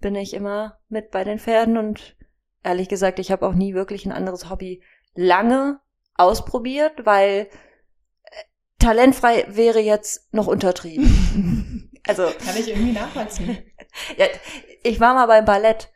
bin 0.00 0.14
ich 0.14 0.34
immer 0.34 0.78
mit 0.88 1.10
bei 1.10 1.24
den 1.24 1.38
Pferden 1.38 1.78
und 1.78 2.14
ehrlich 2.62 2.88
gesagt, 2.88 3.18
ich 3.18 3.32
habe 3.32 3.46
auch 3.46 3.54
nie 3.54 3.72
wirklich 3.74 4.04
ein 4.04 4.12
anderes 4.12 4.50
Hobby 4.50 4.82
lange 5.14 5.80
ausprobiert, 6.14 7.04
weil 7.04 7.48
äh, 8.24 8.42
talentfrei 8.78 9.46
wäre 9.48 9.80
jetzt 9.80 10.32
noch 10.32 10.46
untertrieben. 10.46 11.90
also 12.06 12.24
Kann 12.44 12.56
ich 12.56 12.68
irgendwie 12.68 12.92
nachvollziehen. 12.92 13.58
ja, 14.16 14.26
ich 14.82 15.00
war 15.00 15.14
mal 15.14 15.26
beim 15.26 15.44
Ballett, 15.44 15.90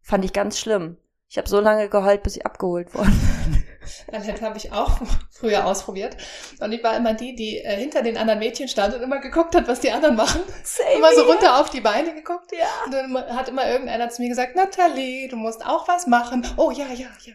fand 0.00 0.24
ich 0.24 0.32
ganz 0.32 0.58
schlimm. 0.58 0.96
Ich 1.28 1.38
habe 1.38 1.48
so 1.48 1.60
lange 1.60 1.88
geheult, 1.88 2.22
bis 2.22 2.36
ich 2.36 2.44
abgeholt 2.44 2.94
wurde. 2.94 3.10
Ballett 4.10 4.42
habe 4.42 4.58
ich 4.58 4.70
auch 4.70 5.00
früher 5.30 5.66
ausprobiert. 5.66 6.16
Und 6.60 6.72
ich 6.72 6.84
war 6.84 6.96
immer 6.96 7.14
die, 7.14 7.34
die 7.34 7.58
äh, 7.58 7.76
hinter 7.76 8.02
den 8.02 8.16
anderen 8.16 8.38
Mädchen 8.38 8.68
stand 8.68 8.94
und 8.94 9.02
immer 9.02 9.18
geguckt 9.18 9.54
hat, 9.54 9.66
was 9.66 9.80
die 9.80 9.90
anderen 9.90 10.14
machen. 10.14 10.42
immer 10.96 11.12
so 11.14 11.22
runter 11.22 11.60
auf 11.60 11.70
die 11.70 11.80
Beine 11.80 12.14
geguckt. 12.14 12.52
Ja. 12.52 12.68
Und 12.84 12.92
dann 12.92 13.36
hat 13.36 13.48
immer 13.48 13.68
irgendeiner 13.68 14.08
zu 14.10 14.22
mir 14.22 14.28
gesagt, 14.28 14.54
Nathalie, 14.54 15.28
du 15.28 15.36
musst 15.36 15.64
auch 15.66 15.88
was 15.88 16.06
machen. 16.06 16.46
Oh 16.56 16.70
ja, 16.70 16.86
ja, 16.92 17.08
ja. 17.24 17.34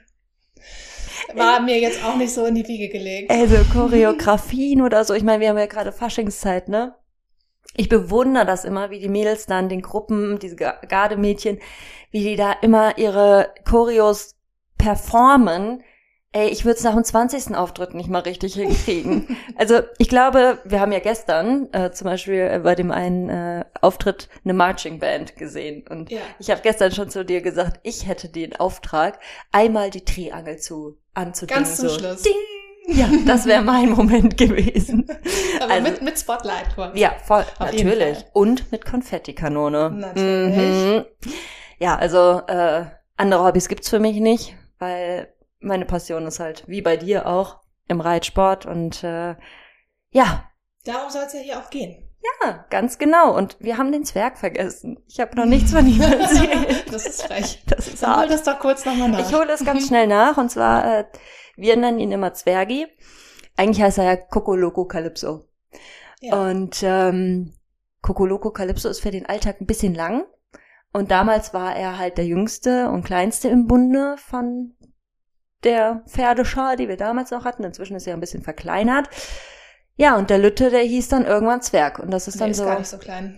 War 1.35 1.59
mir 1.61 1.79
jetzt 1.79 2.03
auch 2.03 2.15
nicht 2.17 2.33
so 2.33 2.45
in 2.45 2.55
die 2.55 2.67
Wiege 2.67 2.89
gelegt. 2.89 3.31
Also 3.31 3.57
Choreografien 3.73 4.81
oder 4.81 5.03
so. 5.05 5.13
Ich 5.13 5.23
meine, 5.23 5.39
wir 5.41 5.49
haben 5.49 5.57
ja 5.57 5.65
gerade 5.65 5.91
Faschingszeit, 5.91 6.69
ne? 6.69 6.95
Ich 7.75 7.89
bewundere 7.89 8.45
das 8.45 8.65
immer, 8.65 8.89
wie 8.89 8.99
die 8.99 9.09
Mädels 9.09 9.45
dann 9.45 9.69
den 9.69 9.81
Gruppen, 9.81 10.39
diese 10.39 10.55
Ga- 10.55 10.79
Gardemädchen, 10.87 11.59
wie 12.11 12.23
die 12.23 12.35
da 12.35 12.53
immer 12.61 12.97
ihre 12.97 13.53
Choreos 13.69 14.35
performen. 14.77 15.83
Ey, 16.33 16.49
ich 16.49 16.65
würde 16.65 16.77
es 16.77 16.83
nach 16.83 16.93
dem 16.93 17.03
20. 17.03 17.55
Auftritt 17.55 17.93
nicht 17.93 18.09
mal 18.09 18.19
richtig 18.19 18.53
hinkriegen. 18.55 19.37
also 19.55 19.79
ich 19.97 20.09
glaube, 20.09 20.59
wir 20.65 20.79
haben 20.79 20.91
ja 20.91 20.99
gestern 20.99 21.71
äh, 21.71 21.91
zum 21.91 22.05
Beispiel 22.05 22.49
äh, 22.51 22.59
bei 22.63 22.75
dem 22.75 22.91
einen 22.91 23.29
äh, 23.29 23.65
Auftritt 23.81 24.27
eine 24.43 24.53
Marching 24.53 24.99
Band 24.99 25.35
gesehen. 25.37 25.85
Und 25.89 26.11
Ja. 26.11 26.19
ich 26.39 26.51
habe 26.51 26.61
gestern 26.61 26.91
schon 26.91 27.09
zu 27.09 27.23
dir 27.25 27.41
gesagt, 27.41 27.79
ich 27.83 28.07
hätte 28.07 28.29
den 28.29 28.55
Auftrag, 28.55 29.19
einmal 29.51 29.89
die 29.89 30.03
Triangel 30.03 30.57
zu 30.57 30.97
anzudingen. 31.17 31.63
Ganz 31.63 31.77
zum 31.77 31.89
so. 31.89 31.99
Schluss. 31.99 32.21
Ding! 32.23 32.33
Ja, 32.89 33.09
das 33.25 33.45
wäre 33.45 33.61
mein 33.63 33.89
Moment 33.89 34.37
gewesen. 34.37 35.05
Aber 35.61 35.73
Also- 35.73 35.91
mit, 35.91 36.01
mit 36.01 36.17
Spotlight 36.19 36.73
kurz. 36.73 36.97
Ja, 36.97 37.11
voll, 37.25 37.43
Auf 37.59 37.71
natürlich. 37.71 38.23
Und 38.31 38.71
mit 38.71 38.85
Konfettikanone. 38.85 39.89
Natürlich. 39.91 40.55
Mhm. 40.55 41.05
Ja, 41.79 41.97
also 41.97 42.41
äh, 42.47 42.85
andere 43.17 43.43
Hobbys 43.43 43.67
gibt's 43.67 43.89
für 43.89 43.99
mich 43.99 44.21
nicht, 44.21 44.55
weil 44.79 45.33
meine 45.59 45.85
Passion 45.85 46.25
ist 46.27 46.39
halt, 46.39 46.63
wie 46.67 46.81
bei 46.81 46.95
dir 46.95 47.27
auch, 47.27 47.57
im 47.89 47.99
Reitsport 47.99 48.65
und 48.65 49.03
äh, 49.03 49.35
ja, 50.11 50.43
Darum 50.85 51.09
soll 51.09 51.23
es 51.27 51.33
ja 51.33 51.39
hier 51.41 51.59
auch 51.59 51.69
gehen. 51.69 52.06
Ja, 52.43 52.65
ganz 52.69 52.97
genau. 52.97 53.35
Und 53.35 53.57
wir 53.59 53.77
haben 53.77 53.91
den 53.91 54.03
Zwerg 54.05 54.37
vergessen. 54.37 54.99
Ich 55.07 55.19
habe 55.19 55.35
noch 55.35 55.45
nichts 55.45 55.71
von 55.71 55.85
ihm 55.87 56.01
erzählt. 56.01 56.85
Das 56.91 57.05
ist 57.05 57.23
frech. 57.23 57.63
Das 57.67 57.87
ist 57.87 58.01
Dann 58.01 58.11
hol 58.11 58.17
hart. 58.21 58.31
das 58.31 58.43
doch 58.43 58.59
kurz 58.59 58.85
nochmal 58.85 59.09
nach. 59.09 59.19
Ich 59.19 59.35
hole 59.35 59.51
es 59.51 59.63
ganz 59.63 59.87
schnell 59.87 60.07
nach 60.07 60.37
und 60.37 60.49
zwar, 60.49 60.99
äh, 60.99 61.05
wir 61.55 61.75
nennen 61.77 61.99
ihn 61.99 62.11
immer 62.11 62.33
Zwergi. 62.33 62.87
Eigentlich 63.55 63.81
heißt 63.81 63.97
er 63.97 64.03
ja 64.05 64.15
Kokoloko 64.15 64.85
Calypso. 64.85 65.45
ja. 66.21 66.35
Und 66.49 66.79
ähm, 66.83 67.53
Kokoloko 68.01 68.51
Calypso 68.51 68.89
ist 68.89 69.01
für 69.01 69.11
den 69.11 69.25
Alltag 69.25 69.59
ein 69.61 69.65
bisschen 69.67 69.93
lang. 69.93 70.25
Und 70.93 71.11
damals 71.11 71.53
war 71.53 71.75
er 71.75 71.97
halt 71.97 72.17
der 72.17 72.25
jüngste 72.25 72.89
und 72.89 73.03
kleinste 73.03 73.49
im 73.49 73.67
Bunde 73.67 74.15
von 74.17 74.75
der 75.63 76.03
Pferdeschar, 76.07 76.75
die 76.77 76.87
wir 76.87 76.97
damals 76.97 77.31
noch 77.31 77.43
hatten. 77.45 77.63
Inzwischen 77.63 77.95
ist 77.97 78.07
er 78.07 78.13
ein 78.13 78.19
bisschen 78.21 78.43
verkleinert. 78.43 79.09
Ja, 79.97 80.15
und 80.15 80.29
der 80.29 80.37
Lütte, 80.37 80.69
der 80.69 80.81
hieß 80.81 81.09
dann 81.09 81.25
irgendwann 81.25 81.61
Zwerg. 81.61 81.99
Und 81.99 82.11
das 82.11 82.27
ist 82.27 82.35
Nee, 82.35 82.41
dann 82.41 82.51
ist 82.51 82.57
so, 82.57 82.65
gar 82.65 82.79
nicht 82.79 82.87
so 82.87 82.97
klein. 82.97 83.37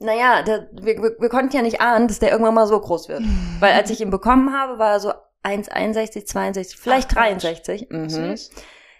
naja, 0.00 0.42
der, 0.42 0.68
wir, 0.72 1.00
wir, 1.00 1.16
wir 1.18 1.28
konnten 1.28 1.56
ja 1.56 1.62
nicht 1.62 1.80
ahnen, 1.80 2.08
dass 2.08 2.18
der 2.18 2.32
irgendwann 2.32 2.54
mal 2.54 2.66
so 2.66 2.78
groß 2.78 3.08
wird. 3.08 3.22
Weil 3.60 3.72
als 3.72 3.88
ich 3.90 4.00
ihn 4.00 4.10
bekommen 4.10 4.52
habe, 4.52 4.78
war 4.78 4.92
er 4.92 5.00
so 5.00 5.12
1,61, 5.44 6.26
62, 6.26 6.76
vielleicht 6.76 7.10
Ach, 7.12 7.14
Quatsch. 7.14 7.42
63. 7.44 7.86
Mhm. 7.90 8.36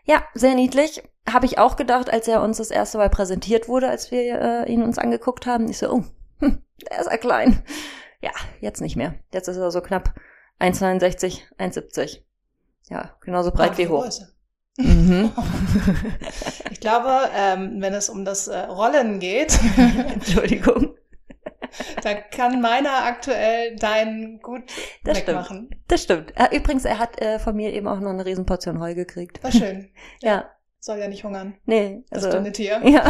Ja, 0.05 0.23
sehr 0.35 0.55
niedlich. 0.55 1.03
Habe 1.31 1.47
ich 1.47 1.59
auch 1.59 1.77
gedacht, 1.77 2.11
als 2.11 2.27
er 2.27 2.43
uns 2.43 2.59
das 2.59 2.71
erste 2.73 2.99
Mal 2.99 3.11
präsentiert 3.11 3.69
wurde, 3.69 3.89
als 3.89 4.11
wir 4.11 4.41
äh, 4.67 4.73
ihn 4.73 4.83
uns 4.83 4.99
angeguckt 4.99 5.47
haben. 5.47 5.69
Ich 5.69 5.79
so, 5.79 5.93
oh, 5.93 6.05
hm, 6.41 6.63
der 6.91 7.01
ist 7.01 7.11
ja 7.11 7.17
klein. 7.17 7.63
Ja, 8.21 8.33
jetzt 8.61 8.81
nicht 8.81 8.97
mehr. 8.97 9.15
Jetzt 9.33 9.49
ist 9.49 9.57
er 9.57 9.71
so 9.71 9.81
knapp 9.81 10.15
1,69, 10.61 11.41
1,70. 11.59 12.23
Ja, 12.89 13.17
genauso 13.21 13.51
breit 13.53 13.73
Ach, 13.75 13.79
wie 13.79 13.89
hoch. 13.89 14.03
Größe. 14.03 14.32
Mhm. 14.79 15.33
Ich 16.71 16.81
glaube, 16.81 17.31
ähm, 17.37 17.77
wenn 17.81 17.95
es 17.95 18.09
um 18.09 18.25
das 18.25 18.49
äh, 18.49 18.59
Rollen 18.59 19.21
geht, 19.21 19.57
Entschuldigung. 19.77 20.95
dann 22.03 22.17
kann 22.31 22.61
meiner 22.61 23.05
aktuell 23.05 23.77
deinen 23.77 24.41
gut 24.41 24.63
Das 25.05 25.19
wegmachen. 25.19 25.71
Das 25.89 26.03
stimmt. 26.03 26.33
Äh, 26.37 26.57
übrigens, 26.57 26.85
er 26.85 26.99
hat 26.99 27.21
äh, 27.21 27.39
von 27.39 27.55
mir 27.55 27.73
eben 27.73 27.87
auch 27.87 28.01
noch 28.01 28.11
eine 28.11 28.25
Riesenportion 28.25 28.81
Heu 28.81 28.95
gekriegt. 28.95 29.43
War 29.45 29.53
schön. 29.53 29.91
Ja, 30.21 30.51
Soll 30.81 30.99
ja 30.99 31.07
nicht 31.09 31.23
hungern, 31.23 31.55
nee. 31.65 32.03
das 32.11 32.25
Also, 32.25 32.39
dünne 32.39 32.51
Tier. 32.53 32.81
ja. 32.85 33.09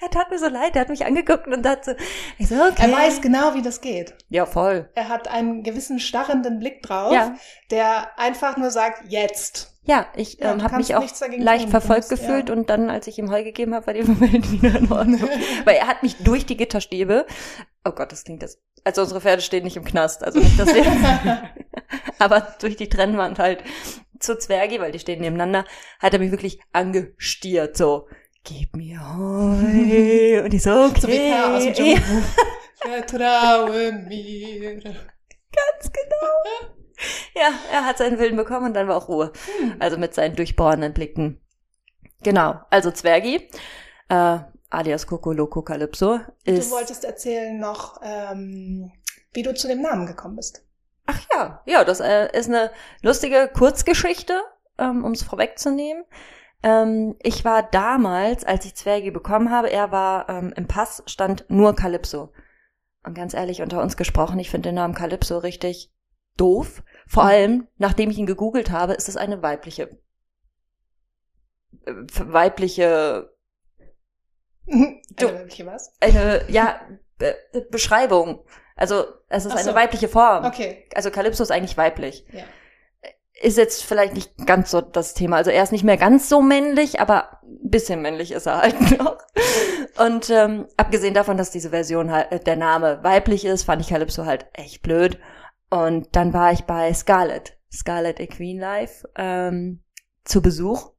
Er 0.00 0.10
tat 0.10 0.30
mir 0.30 0.38
so 0.38 0.48
leid, 0.48 0.74
er 0.76 0.82
hat 0.82 0.88
mich 0.88 1.04
angeguckt 1.06 1.46
und 1.46 1.66
hat 1.66 1.84
so, 1.84 1.92
ich 2.38 2.48
so, 2.48 2.54
okay. 2.56 2.90
Er 2.90 2.92
weiß 2.92 3.20
genau, 3.20 3.54
wie 3.54 3.62
das 3.62 3.80
geht. 3.80 4.14
Ja, 4.28 4.46
voll. 4.46 4.88
Er 4.94 5.08
hat 5.08 5.28
einen 5.28 5.62
gewissen 5.62 5.98
starrenden 6.00 6.58
Blick 6.58 6.82
drauf, 6.82 7.12
Ja. 7.12 7.34
der 7.70 8.18
einfach 8.18 8.56
nur 8.56 8.70
sagt, 8.70 9.10
jetzt. 9.10 9.74
Ja, 9.84 10.06
ich 10.16 10.38
Ja, 10.38 10.52
ähm, 10.52 10.62
habe 10.62 10.76
mich 10.76 10.94
auch 10.94 11.04
leicht 11.38 11.62
tun. 11.64 11.70
verfolgt 11.70 12.10
musst- 12.10 12.10
gefühlt 12.10 12.48
ja. 12.50 12.54
und 12.54 12.68
dann, 12.68 12.90
als 12.90 13.06
ich 13.06 13.18
ihm 13.18 13.30
Heu 13.30 13.42
gegeben 13.42 13.74
habe, 13.74 13.86
war 13.86 13.94
die 13.94 14.06
Welt 14.20 14.52
wieder 14.52 14.78
in 14.78 14.92
Ordnung. 14.92 15.22
Weil 15.64 15.76
er 15.76 15.86
hat 15.86 16.02
mich 16.02 16.16
durch 16.18 16.44
die 16.44 16.56
Gitterstäbe, 16.58 17.24
oh 17.86 17.92
Gott, 17.92 18.12
das 18.12 18.24
klingt 18.24 18.42
das, 18.42 18.58
also 18.84 19.00
unsere 19.02 19.20
Pferde 19.22 19.40
stehen 19.42 19.64
nicht 19.64 19.76
im 19.78 19.84
Knast, 19.84 20.22
also 20.22 20.38
nicht, 20.40 20.58
dass 20.60 20.74
wir, 20.74 20.84
aber 22.18 22.40
durch 22.60 22.76
die 22.76 22.88
Trennwand 22.90 23.38
halt 23.38 23.62
zu 24.20 24.36
Zwergi, 24.36 24.80
weil 24.80 24.92
die 24.92 24.98
stehen 24.98 25.20
nebeneinander, 25.20 25.64
hat 26.00 26.12
er 26.12 26.18
mich 26.18 26.32
wirklich 26.32 26.60
angestiert, 26.72 27.76
so, 27.76 28.08
gib 28.48 28.74
mir 28.76 28.98
Heu. 29.00 30.44
Und 30.44 30.54
ich 30.54 30.62
so, 30.62 30.70
okay. 30.70 31.00
So 31.00 31.08
wie 31.08 31.32
aus 31.32 31.64
dem 31.64 31.74
Dschungel. 31.74 32.02
Vertraue 32.80 33.92
mir. 33.92 34.74
ganz 34.80 35.92
genau. 35.92 36.66
Ja, 37.34 37.50
er 37.70 37.84
hat 37.84 37.98
seinen 37.98 38.18
Willen 38.18 38.36
bekommen 38.36 38.66
und 38.66 38.74
dann 38.74 38.88
war 38.88 38.96
auch 38.96 39.08
Ruhe. 39.08 39.32
Hm. 39.60 39.76
Also 39.78 39.98
mit 39.98 40.14
seinen 40.14 40.34
durchbohrenden 40.34 40.94
Blicken. 40.94 41.40
Genau, 42.22 42.60
also 42.70 42.90
Zwergi, 42.90 43.48
äh, 44.08 44.38
alias 44.70 45.06
Kokoloko 45.06 45.62
Calypso, 45.62 46.18
Du 46.44 46.52
ist... 46.52 46.70
wolltest 46.72 47.04
erzählen 47.04 47.58
noch, 47.60 48.00
ähm, 48.02 48.90
wie 49.32 49.42
du 49.42 49.54
zu 49.54 49.68
dem 49.68 49.82
Namen 49.82 50.06
gekommen 50.06 50.36
bist. 50.36 50.64
Ach 51.06 51.20
ja, 51.32 51.62
ja, 51.66 51.84
das 51.84 52.00
äh, 52.00 52.36
ist 52.36 52.48
eine 52.48 52.72
lustige 53.02 53.48
Kurzgeschichte, 53.56 54.40
ähm, 54.78 55.04
um 55.04 55.12
es 55.12 55.22
vorwegzunehmen. 55.22 56.04
Ähm, 56.62 57.14
ich 57.22 57.44
war 57.44 57.62
damals, 57.62 58.44
als 58.44 58.64
ich 58.64 58.74
Zwergi 58.74 59.10
bekommen 59.10 59.50
habe, 59.50 59.70
er 59.70 59.92
war 59.92 60.28
ähm, 60.28 60.52
im 60.56 60.66
Pass, 60.66 61.02
stand 61.06 61.44
nur 61.48 61.74
Calypso. 61.76 62.32
Und 63.04 63.14
ganz 63.14 63.32
ehrlich, 63.34 63.62
unter 63.62 63.80
uns 63.80 63.96
gesprochen, 63.96 64.38
ich 64.40 64.50
finde 64.50 64.70
den 64.70 64.74
Namen 64.74 64.94
Calypso 64.94 65.38
richtig 65.38 65.92
doof. 66.36 66.82
Vor 67.06 67.24
allem, 67.24 67.68
nachdem 67.76 68.10
ich 68.10 68.18
ihn 68.18 68.26
gegoogelt 68.26 68.70
habe, 68.70 68.94
ist 68.94 69.08
es 69.08 69.16
eine 69.16 69.40
weibliche, 69.42 69.98
äh, 71.86 71.92
weibliche, 72.18 73.30
Eine 74.70 75.00
Du- 75.16 75.32
weibliche 75.34 75.66
was? 75.66 75.92
eine, 76.00 76.42
ja, 76.50 76.80
Be 77.18 77.34
Beschreibung. 77.70 78.44
Also, 78.76 79.04
es 79.28 79.44
ist 79.44 79.52
so. 79.52 79.58
eine 79.58 79.74
weibliche 79.74 80.08
Form. 80.08 80.44
Okay, 80.44 80.86
Also 80.94 81.10
Calypso 81.10 81.42
ist 81.42 81.50
eigentlich 81.50 81.76
weiblich. 81.76 82.24
ja. 82.32 82.44
Ist 83.40 83.56
jetzt 83.56 83.84
vielleicht 83.84 84.14
nicht 84.14 84.46
ganz 84.46 84.70
so 84.70 84.80
das 84.80 85.14
Thema. 85.14 85.36
Also 85.36 85.50
er 85.50 85.62
ist 85.62 85.72
nicht 85.72 85.84
mehr 85.84 85.96
ganz 85.96 86.28
so 86.28 86.42
männlich, 86.42 87.00
aber 87.00 87.40
ein 87.42 87.70
bisschen 87.70 88.02
männlich 88.02 88.32
ist 88.32 88.46
er 88.46 88.62
halt 88.62 88.98
noch. 88.98 89.18
Und 89.98 90.30
ähm, 90.30 90.66
abgesehen 90.76 91.14
davon, 91.14 91.36
dass 91.36 91.50
diese 91.50 91.70
Version 91.70 92.10
halt, 92.10 92.32
äh, 92.32 92.40
der 92.40 92.56
Name 92.56 93.00
weiblich 93.02 93.44
ist, 93.44 93.64
fand 93.64 93.82
ich 93.82 93.88
Calypso 93.88 94.24
halt 94.26 94.46
echt 94.54 94.82
blöd. 94.82 95.18
Und 95.70 96.08
dann 96.16 96.32
war 96.32 96.52
ich 96.52 96.64
bei 96.64 96.92
Scarlett, 96.92 97.58
Scarlett 97.72 98.20
Equine 98.20 98.60
Life, 98.60 99.08
ähm, 99.16 99.82
zu 100.24 100.42
Besuch. 100.42 100.92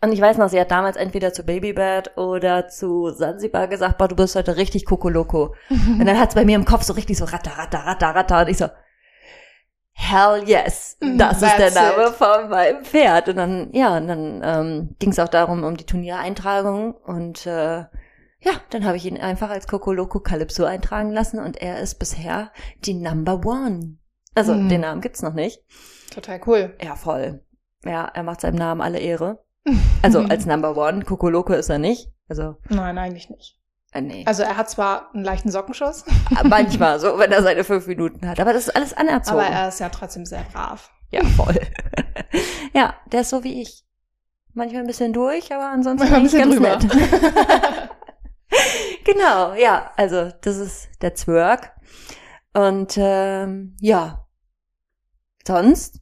Und 0.00 0.12
ich 0.12 0.20
weiß 0.20 0.36
noch, 0.38 0.48
sie 0.48 0.60
hat 0.60 0.70
damals 0.70 0.96
entweder 0.96 1.32
zu 1.32 1.44
Babybed 1.44 2.16
oder 2.16 2.68
zu 2.68 3.10
Sansibar 3.10 3.68
gesagt, 3.68 3.98
boah, 3.98 4.08
du 4.08 4.16
bist 4.16 4.36
heute 4.36 4.56
richtig 4.56 4.84
Kokoloko. 4.84 5.54
und 5.70 6.04
dann 6.04 6.18
hat's 6.18 6.34
bei 6.34 6.44
mir 6.44 6.56
im 6.56 6.64
Kopf 6.64 6.82
so 6.82 6.92
richtig 6.92 7.16
so 7.16 7.24
ratter, 7.24 7.52
ratter, 7.52 7.78
ratter, 7.78 8.14
ratter. 8.14 8.40
Und 8.42 8.48
ich 8.48 8.58
so, 8.58 8.66
hell 10.00 10.42
yes, 10.46 10.96
Mm, 11.00 11.18
das 11.18 11.42
ist 11.42 11.58
der 11.58 11.70
that's 11.70 11.74
Name 11.74 12.08
it. 12.08 12.14
von 12.14 12.48
meinem 12.48 12.84
Pferd. 12.84 13.28
Und 13.28 13.36
dann, 13.36 13.70
ja, 13.72 13.96
und 13.96 14.08
dann 14.08 14.40
ähm, 14.44 14.96
ging 14.98 15.10
es 15.10 15.18
auch 15.18 15.28
darum, 15.28 15.64
um 15.64 15.76
die 15.76 15.84
Turniereintragung. 15.86 16.92
Und 16.92 17.46
äh, 17.46 17.78
ja, 18.40 18.52
dann 18.70 18.84
habe 18.84 18.96
ich 18.96 19.04
ihn 19.06 19.18
einfach 19.20 19.50
als 19.50 19.66
Kokoloko 19.66 20.20
Calypso 20.20 20.64
eintragen 20.64 21.10
lassen 21.10 21.38
und 21.40 21.56
er 21.60 21.80
ist 21.80 21.96
bisher 21.98 22.52
die 22.84 22.94
Number 22.94 23.44
One. 23.44 23.98
Also, 24.34 24.54
Mm. 24.54 24.68
den 24.68 24.80
Namen 24.82 25.00
gibt's 25.00 25.22
noch 25.22 25.34
nicht. 25.34 25.62
Total 26.14 26.40
cool. 26.46 26.76
Ja, 26.82 26.94
voll. 26.96 27.42
Ja, 27.84 28.04
er 28.06 28.22
macht 28.22 28.40
seinem 28.40 28.56
Namen 28.56 28.80
alle 28.80 28.98
Ehre. 29.00 29.44
Also 30.02 30.20
als 30.20 30.46
Number 30.46 30.76
One, 30.76 31.04
Kokoloko 31.04 31.52
ist 31.52 31.68
er 31.68 31.78
nicht. 31.78 32.10
Also, 32.28 32.56
Nein, 32.68 32.96
eigentlich 32.98 33.28
nicht. 33.30 33.57
Äh, 33.92 34.00
nee. 34.00 34.24
Also 34.26 34.42
er 34.42 34.56
hat 34.56 34.68
zwar 34.68 35.14
einen 35.14 35.24
leichten 35.24 35.50
Sockenschuss, 35.50 36.04
Manchmal 36.44 37.00
so, 37.00 37.18
wenn 37.18 37.32
er 37.32 37.42
seine 37.42 37.64
fünf 37.64 37.86
Minuten 37.86 38.28
hat. 38.28 38.38
Aber 38.40 38.52
das 38.52 38.68
ist 38.68 38.76
alles 38.76 38.92
anerzogen. 38.94 39.40
aber 39.40 39.48
er 39.48 39.68
ist 39.68 39.80
ja 39.80 39.88
trotzdem 39.88 40.26
sehr 40.26 40.44
brav. 40.52 40.90
ja, 41.10 41.24
voll. 41.24 41.58
ja, 42.74 42.94
der 43.06 43.22
ist 43.22 43.30
so 43.30 43.44
wie 43.44 43.62
ich. 43.62 43.84
Manchmal 44.54 44.82
ein 44.82 44.86
bisschen 44.86 45.12
durch, 45.12 45.52
aber 45.52 45.70
ansonsten 45.70 46.12
ein 46.12 46.22
bisschen 46.22 46.50
ganz 46.50 46.54
drüber. 46.54 46.76
nett. 46.78 47.90
genau, 49.04 49.54
ja, 49.54 49.92
also 49.96 50.30
das 50.40 50.56
ist 50.56 50.88
der 51.00 51.14
Zwerg. 51.14 51.72
Und 52.54 52.94
ähm, 52.96 53.76
ja, 53.80 54.26
sonst, 55.46 56.00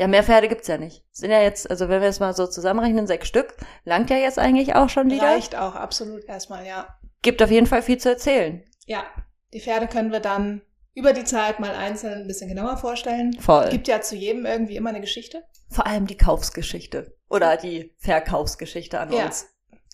ja, 0.00 0.08
mehr 0.08 0.22
Pferde 0.24 0.48
gibt's 0.48 0.66
ja 0.66 0.78
nicht. 0.78 1.04
Sind 1.12 1.30
ja 1.30 1.42
jetzt, 1.42 1.68
also 1.70 1.90
wenn 1.90 2.00
wir 2.00 2.08
es 2.08 2.20
mal 2.20 2.32
so 2.32 2.46
zusammenrechnen, 2.46 3.06
sechs 3.06 3.28
Stück, 3.28 3.54
langt 3.84 4.08
ja 4.08 4.16
jetzt 4.16 4.38
eigentlich 4.38 4.74
auch 4.74 4.88
schon 4.88 5.10
wieder. 5.10 5.24
Reicht 5.28 5.54
auch 5.54 5.74
absolut 5.74 6.24
erstmal, 6.24 6.66
ja. 6.66 6.88
Gibt 7.20 7.42
auf 7.42 7.50
jeden 7.50 7.66
Fall 7.66 7.82
viel 7.82 7.98
zu 7.98 8.08
erzählen. 8.08 8.64
Ja, 8.86 9.04
die 9.52 9.60
Pferde 9.60 9.86
können 9.88 10.10
wir 10.10 10.20
dann 10.20 10.62
über 10.94 11.12
die 11.12 11.24
Zeit 11.24 11.60
mal 11.60 11.74
einzeln 11.74 12.22
ein 12.22 12.26
bisschen 12.26 12.48
genauer 12.48 12.78
vorstellen. 12.78 13.34
Voll. 13.40 13.68
Gibt 13.68 13.88
ja 13.88 14.00
zu 14.00 14.16
jedem 14.16 14.46
irgendwie 14.46 14.76
immer 14.76 14.88
eine 14.88 15.02
Geschichte. 15.02 15.44
Vor 15.68 15.86
allem 15.86 16.06
die 16.06 16.16
Kaufsgeschichte 16.16 17.14
oder 17.28 17.58
die 17.58 17.94
Verkaufsgeschichte 17.98 18.98
an 18.98 19.12
Ja, 19.12 19.26
uns. 19.26 19.48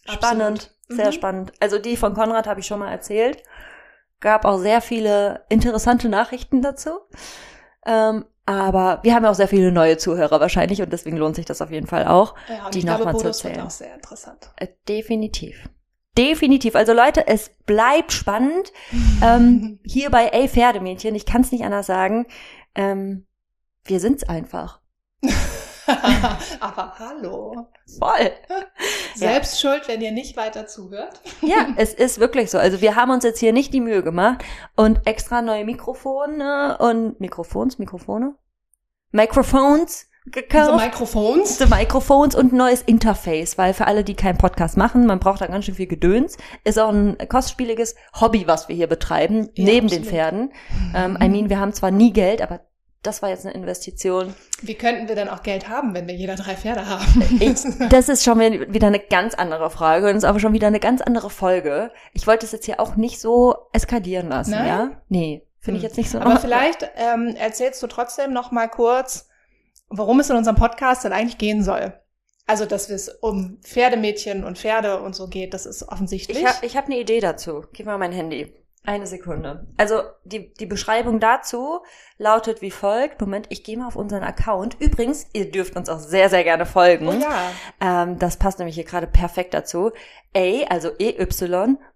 Spannend, 0.09 0.71
absolut. 0.71 0.71
sehr 0.89 1.07
Mhm. 1.09 1.13
spannend. 1.13 1.53
Also 1.59 1.81
die 1.81 1.97
von 1.97 2.15
Konrad 2.15 2.47
habe 2.47 2.61
ich 2.61 2.67
schon 2.67 2.79
mal 2.79 2.93
erzählt. 2.93 3.43
Gab 4.21 4.45
auch 4.45 4.59
sehr 4.59 4.81
viele 4.81 5.45
interessante 5.49 6.09
Nachrichten 6.09 6.63
dazu. 6.63 6.91
Ähm, 7.85 8.25
aber 8.47 9.01
wir 9.03 9.15
haben 9.15 9.25
ja 9.25 9.31
auch 9.31 9.35
sehr 9.35 9.49
viele 9.49 9.73
neue 9.73 9.99
Zuhörer 9.99 10.41
wahrscheinlich 10.41 10.81
und 10.81 10.93
deswegen 10.93 11.17
lohnt 11.17 11.37
sich 11.37 11.45
das 11.45 11.61
auf 11.61 11.71
jeden 11.71 11.89
Fall 11.89 12.07
auch. 12.07 12.35
Ja, 12.49 12.71
die 12.71 12.79
ich 12.79 12.85
noch 12.85 12.97
glaube, 12.97 13.13
mal 13.13 13.17
zu 13.17 13.25
Bonus 13.25 13.45
wird 13.45 13.57
erzählen. 13.57 13.67
auch 13.67 13.71
sehr 13.71 13.95
interessant. 13.95 14.51
Äh, 14.57 14.69
definitiv. 14.89 15.69
Definitiv. 16.17 16.77
Also 16.77 16.93
Leute, 16.93 17.27
es 17.27 17.51
bleibt 17.67 18.13
spannend. 18.13 18.73
ähm, 19.23 19.81
hier 19.85 20.11
bei 20.11 20.29
Ey 20.29 20.49
Pferdemädchen, 20.49 21.15
ich 21.15 21.27
kann 21.27 21.43
es 21.43 21.53
nicht 21.53 21.65
anders 21.65 21.87
sagen. 21.87 22.27
Ähm, 22.75 23.27
wir 23.85 24.01
sind's 24.01 24.25
einfach. 24.25 24.81
Aber 26.61 26.95
hallo. 26.99 27.69
Voll. 27.99 28.31
Selbst 29.15 29.61
schuld, 29.61 29.83
wenn 29.87 30.01
ihr 30.01 30.13
nicht 30.13 30.37
weiter 30.37 30.67
zuhört. 30.67 31.21
Ja, 31.43 31.69
es 31.77 31.95
ist 31.95 32.19
wirklich 32.19 32.51
so. 32.51 32.59
Also 32.59 32.81
wir 32.81 32.97
haben 32.97 33.11
uns 33.11 33.23
jetzt 33.23 33.39
hier 33.39 33.53
nicht 33.53 33.73
die 33.73 33.81
Mühe 33.81 34.03
gemacht 34.03 34.45
und 34.75 35.07
extra 35.07 35.43
neue 35.43 35.65
Mikrofone 35.65 36.77
und 36.79 37.21
Mikrofons, 37.21 37.79
Mikrofone? 37.79 38.35
Microphones 39.13 40.07
So 40.25 40.31
gekauft. 40.33 40.85
Mikrofons. 40.85 41.59
So 41.59 41.67
Microphones 41.67 42.35
und 42.35 42.53
ein 42.53 42.57
neues 42.57 42.83
Interface, 42.83 43.59
weil 43.59 43.75
für 43.75 43.87
alle, 43.87 44.03
die 44.03 44.15
keinen 44.15 44.39
Podcast 44.39 44.77
machen, 44.77 45.07
man 45.07 45.21
braucht 45.21 45.41
da 45.41 45.47
ganz 45.47 45.67
schön 45.67 45.75
viel 45.75 45.87
Gedöns. 45.87 46.37
Ist 46.65 46.79
auch 46.79 46.91
ein 46.91 47.17
kostspieliges 47.29 47.95
Hobby, 48.21 48.47
was 48.49 48.69
wir 48.69 48.75
hier 48.75 48.89
betreiben, 48.89 49.51
Ja, 49.55 49.65
neben 49.65 49.89
den 49.89 50.01
absolut. 50.01 50.07
Pferden. 50.07 50.53
Ähm, 50.95 51.19
I 51.23 51.29
mean, 51.29 51.49
wir 51.49 51.61
haben 51.61 51.73
zwar 51.73 51.93
nie 51.93 52.13
Geld, 52.13 52.43
aber 52.43 52.61
das 53.07 53.23
war 53.23 53.29
jetzt 53.29 53.45
eine 53.47 53.55
Investition. 53.55 54.35
Wie 54.63 54.75
könnten 54.75 55.09
wir 55.09 55.15
denn 55.15 55.29
auch 55.29 55.43
Geld 55.43 55.69
haben, 55.69 55.95
wenn 55.95 56.07
wir 56.07 56.15
jeder 56.15 56.35
drei 56.37 56.57
Pferde 56.57 56.87
haben? 56.89 57.39
Ich, 57.41 57.63
das 57.91 58.09
ist 58.09 58.25
schon 58.25 58.39
wieder 58.41 58.87
eine 58.89 58.99
ganz 58.99 59.35
andere 59.35 59.71
Frage 59.71 60.09
und 60.09 60.17
ist 60.17 60.25
aber 60.25 60.41
schon 60.41 60.53
wieder 60.53 60.67
eine 60.67 60.81
ganz 60.81 61.01
andere 61.01 61.31
Folge. 61.31 61.91
Ich 62.13 62.27
wollte 62.27 62.47
es 62.47 62.53
jetzt 62.53 62.67
hier 62.67 62.81
auch 62.81 62.97
nicht 62.97 63.21
so 63.21 63.57
eskalieren 63.73 64.29
lassen, 64.29 64.51
Nein? 64.53 64.67
ja? 64.67 64.91
Nee, 65.09 65.47
finde 65.61 65.79
ich 65.79 65.83
Hm. 65.85 65.89
jetzt 65.89 65.97
nicht 65.97 66.11
so. 66.11 66.19
Aber 66.19 66.39
vielleicht 66.41 66.89
ähm, 66.97 67.35
erzählst 67.37 67.83
du 67.83 67.87
trotzdem 67.87 68.33
noch 68.33 68.51
mal 68.51 68.69
kurz, 68.69 69.29
worum 69.89 70.21
es 70.21 70.31
in 70.31 70.37
unserem 70.37 70.57
Podcast 70.57 71.05
denn 71.05 71.13
eigentlich 71.13 71.39
gehen 71.39 71.63
soll. 71.63 71.95
Also, 72.49 72.65
dass 72.65 72.89
es 72.91 73.09
um 73.09 73.59
Pferdemädchen 73.63 74.45
und 74.45 74.57
Pferde 74.59 75.01
und 75.01 75.17
so 75.17 75.27
geht, 75.29 75.53
das 75.53 75.67
ist 75.67 75.89
offensichtlich. 75.89 76.39
ich 76.39 76.47
habe 76.47 76.65
ich 76.67 76.77
hab 76.77 76.87
eine 76.87 76.99
Idee 76.99 77.19
dazu. 77.21 77.65
Gib 77.73 77.87
mal 77.87 77.99
mein 77.99 78.13
Handy. 78.13 78.55
Eine 78.87 79.09
Sekunde. 79.09 79.67
Also 79.77 80.03
die, 80.25 80.55
die 80.55 80.67
Beschreibung 80.67 81.19
dazu 81.19 81.81
lautet 82.19 82.63
wie 82.63 82.71
folgt. 82.71 83.21
Moment, 83.21 83.47
ich 83.51 83.65
gehe 83.65 83.77
mal 83.77 83.89
auf 83.89 83.97
unseren 83.97 84.23
Account. 84.23 84.77
Übrigens, 84.81 85.27
ihr 85.33 85.51
dürft 85.51 85.75
uns 85.75 85.89
auch 85.89 85.99
sehr, 85.99 86.31
sehr 86.31 86.45
gerne 86.45 86.67
folgen. 86.67 87.09
oh 87.09 87.13
ja. 87.13 87.51
Ähm, 87.81 88.19
das 88.21 88.37
passt 88.37 88.61
nämlich 88.61 88.77
hier 88.77 88.85
gerade 88.85 89.09
perfekt 89.09 89.55
dazu. 89.55 89.91
A, 90.37 90.65
also 90.69 90.91
EY, 91.01 91.27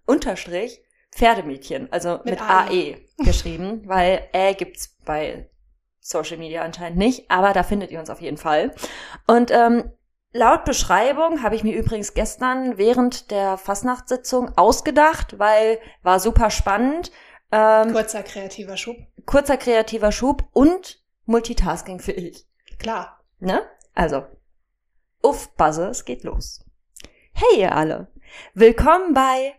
Unterstrich, 0.05 0.81
Pferdemädchen, 1.13 1.87
also 1.91 2.17
mit, 2.25 2.25
Mit 2.25 2.41
AE 2.41 2.97
geschrieben, 3.19 3.83
weil 3.85 4.27
Ä 4.33 4.53
gibt's 4.53 4.97
bei 5.05 5.49
Social 6.01 6.37
Media 6.37 6.61
anscheinend 6.61 6.97
nicht, 6.97 7.31
aber 7.31 7.53
da 7.53 7.63
findet 7.63 7.91
ihr 7.91 7.99
uns 7.99 8.09
auf 8.09 8.19
jeden 8.21 8.37
Fall. 8.37 8.71
Und 9.27 9.49
ähm, 9.51 9.91
laut 10.31 10.65
Beschreibung 10.65 11.43
habe 11.43 11.55
ich 11.55 11.63
mir 11.63 11.75
übrigens 11.75 12.13
gestern 12.13 12.77
während 12.77 13.31
der 13.31 13.57
Fastnachtssitzung 13.57 14.57
ausgedacht, 14.57 15.39
weil 15.39 15.79
war 16.03 16.19
super 16.19 16.49
spannend. 16.49 17.11
Ähm, 17.51 17.91
Kurzer 17.93 18.23
kreativer 18.23 18.77
Schub. 18.77 18.97
kurzer 19.25 19.57
kreativer 19.57 20.11
Schub 20.11 20.43
und 20.53 21.01
Multitasking 21.25 21.99
für 21.99 22.13
ich. 22.13 22.45
Klar. 22.79 23.19
Ne? 23.39 23.61
Also, 23.93 24.25
uff, 25.21 25.49
Buzzer, 25.55 25.89
es 25.89 26.05
geht 26.05 26.23
los. 26.23 26.63
Hey 27.33 27.61
ihr 27.61 27.75
alle, 27.75 28.07
willkommen 28.53 29.13
bei 29.13 29.53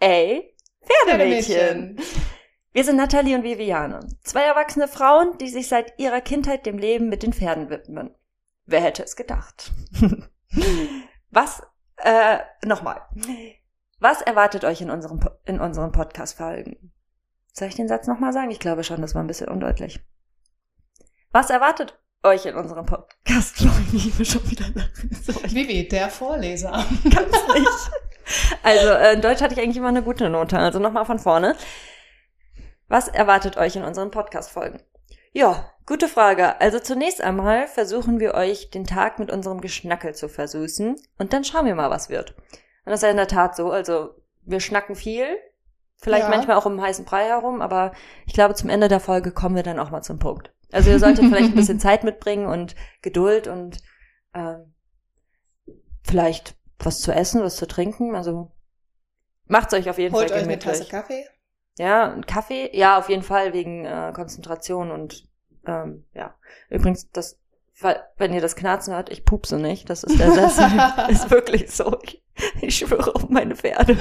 Ey, 0.00 0.54
Pferdemädchen. 0.82 2.00
Wir 2.72 2.84
sind 2.84 2.96
Nathalie 2.96 3.34
und 3.34 3.42
Viviane, 3.42 4.00
zwei 4.22 4.42
erwachsene 4.42 4.88
Frauen, 4.88 5.38
die 5.38 5.48
sich 5.48 5.68
seit 5.68 5.98
ihrer 5.98 6.20
Kindheit 6.20 6.66
dem 6.66 6.78
Leben 6.78 7.08
mit 7.08 7.22
den 7.22 7.32
Pferden 7.32 7.70
widmen. 7.70 8.14
Wer 8.70 8.82
hätte 8.82 9.02
es 9.02 9.16
gedacht? 9.16 9.72
Was, 11.30 11.62
äh, 11.96 12.40
nochmal. 12.66 13.00
Was 13.98 14.20
erwartet 14.20 14.64
euch 14.64 14.82
in, 14.82 14.90
unserem, 14.90 15.20
in 15.46 15.58
unseren 15.58 15.90
Podcast-Folgen? 15.90 16.92
Soll 17.54 17.68
ich 17.68 17.76
den 17.76 17.88
Satz 17.88 18.06
nochmal 18.06 18.34
sagen? 18.34 18.50
Ich 18.50 18.60
glaube 18.60 18.84
schon, 18.84 19.00
das 19.00 19.14
war 19.14 19.24
ein 19.24 19.26
bisschen 19.26 19.48
undeutlich. 19.48 20.04
Was 21.32 21.48
erwartet 21.48 21.98
euch 22.22 22.44
in 22.44 22.56
unserem 22.56 22.84
Podcast-Folgen? 22.84 23.88
Ich 23.94 24.18
will 24.18 24.26
schon 24.26 24.50
wieder 24.50 24.68
lachen. 24.74 25.10
Vivi, 25.54 25.88
der 25.88 26.10
Vorleser. 26.10 26.84
kann's 27.04 27.48
nicht. 27.54 27.90
Also, 28.62 28.88
äh, 28.90 29.14
in 29.14 29.22
Deutsch 29.22 29.40
hatte 29.40 29.54
ich 29.54 29.60
eigentlich 29.60 29.78
immer 29.78 29.88
eine 29.88 30.02
gute 30.02 30.28
Note. 30.28 30.58
Also 30.58 30.78
nochmal 30.78 31.06
von 31.06 31.18
vorne. 31.18 31.56
Was 32.88 33.08
erwartet 33.08 33.56
euch 33.56 33.76
in 33.76 33.84
unseren 33.84 34.10
Podcast-Folgen? 34.10 34.82
Ja, 35.38 35.70
gute 35.86 36.08
Frage. 36.08 36.60
Also 36.60 36.80
zunächst 36.80 37.22
einmal 37.22 37.68
versuchen 37.68 38.18
wir 38.18 38.34
euch 38.34 38.70
den 38.70 38.84
Tag 38.84 39.20
mit 39.20 39.30
unserem 39.30 39.60
Geschnackel 39.60 40.12
zu 40.12 40.28
versüßen 40.28 40.96
und 41.16 41.32
dann 41.32 41.44
schauen 41.44 41.64
wir 41.64 41.76
mal, 41.76 41.90
was 41.90 42.08
wird. 42.08 42.34
Und 42.84 42.86
das 42.86 42.96
ist 42.96 43.02
ja 43.04 43.10
in 43.10 43.16
der 43.18 43.28
Tat 43.28 43.54
so. 43.54 43.70
Also 43.70 44.16
wir 44.42 44.58
schnacken 44.58 44.96
viel, 44.96 45.38
vielleicht 45.98 46.24
Ja. 46.24 46.30
manchmal 46.30 46.56
auch 46.56 46.66
um 46.66 46.82
heißen 46.82 47.04
Brei 47.04 47.26
herum, 47.26 47.62
aber 47.62 47.92
ich 48.26 48.32
glaube, 48.32 48.56
zum 48.56 48.68
Ende 48.68 48.88
der 48.88 48.98
Folge 48.98 49.30
kommen 49.30 49.54
wir 49.54 49.62
dann 49.62 49.78
auch 49.78 49.90
mal 49.90 50.02
zum 50.02 50.18
Punkt. 50.18 50.52
Also 50.72 50.90
ihr 50.90 50.98
solltet 50.98 51.26
vielleicht 51.26 51.50
ein 51.50 51.54
bisschen 51.54 51.78
Zeit 51.88 52.02
mitbringen 52.02 52.48
und 52.48 52.74
Geduld 53.00 53.46
und 53.46 53.78
ähm, 54.34 54.74
vielleicht 56.02 56.56
was 56.80 57.00
zu 57.00 57.12
essen, 57.12 57.44
was 57.44 57.54
zu 57.54 57.68
trinken. 57.68 58.16
Also 58.16 58.50
macht's 59.46 59.72
euch 59.72 59.88
auf 59.88 59.98
jeden 59.98 60.16
Holt 60.16 60.30
Fall 60.30 60.38
euch 60.38 60.44
eine 60.46 60.58
gemütlich. 60.58 60.78
Tasse 60.80 60.90
Kaffee. 60.90 61.24
Ja, 61.78 62.12
ein 62.12 62.26
Kaffee, 62.26 62.76
ja, 62.76 62.98
auf 62.98 63.08
jeden 63.08 63.22
Fall 63.22 63.52
wegen 63.52 63.84
äh, 63.84 64.12
Konzentration 64.12 64.90
und 64.90 65.27
ähm, 65.68 66.04
ja. 66.14 66.34
Übrigens, 66.70 67.10
das, 67.12 67.38
weil, 67.80 68.02
wenn 68.16 68.32
ihr 68.32 68.40
das 68.40 68.56
Knarzen 68.56 68.94
hört, 68.94 69.10
ich 69.10 69.24
pupse 69.24 69.58
nicht. 69.58 69.88
Das 69.90 70.02
ist 70.02 70.18
der 70.18 70.32
Sessel. 70.32 70.64
ist 71.08 71.30
wirklich 71.30 71.70
so. 71.70 71.96
Ich, 72.02 72.22
ich 72.60 72.76
schwöre 72.78 73.14
auf 73.14 73.28
meine 73.28 73.54
Pferde. 73.54 73.96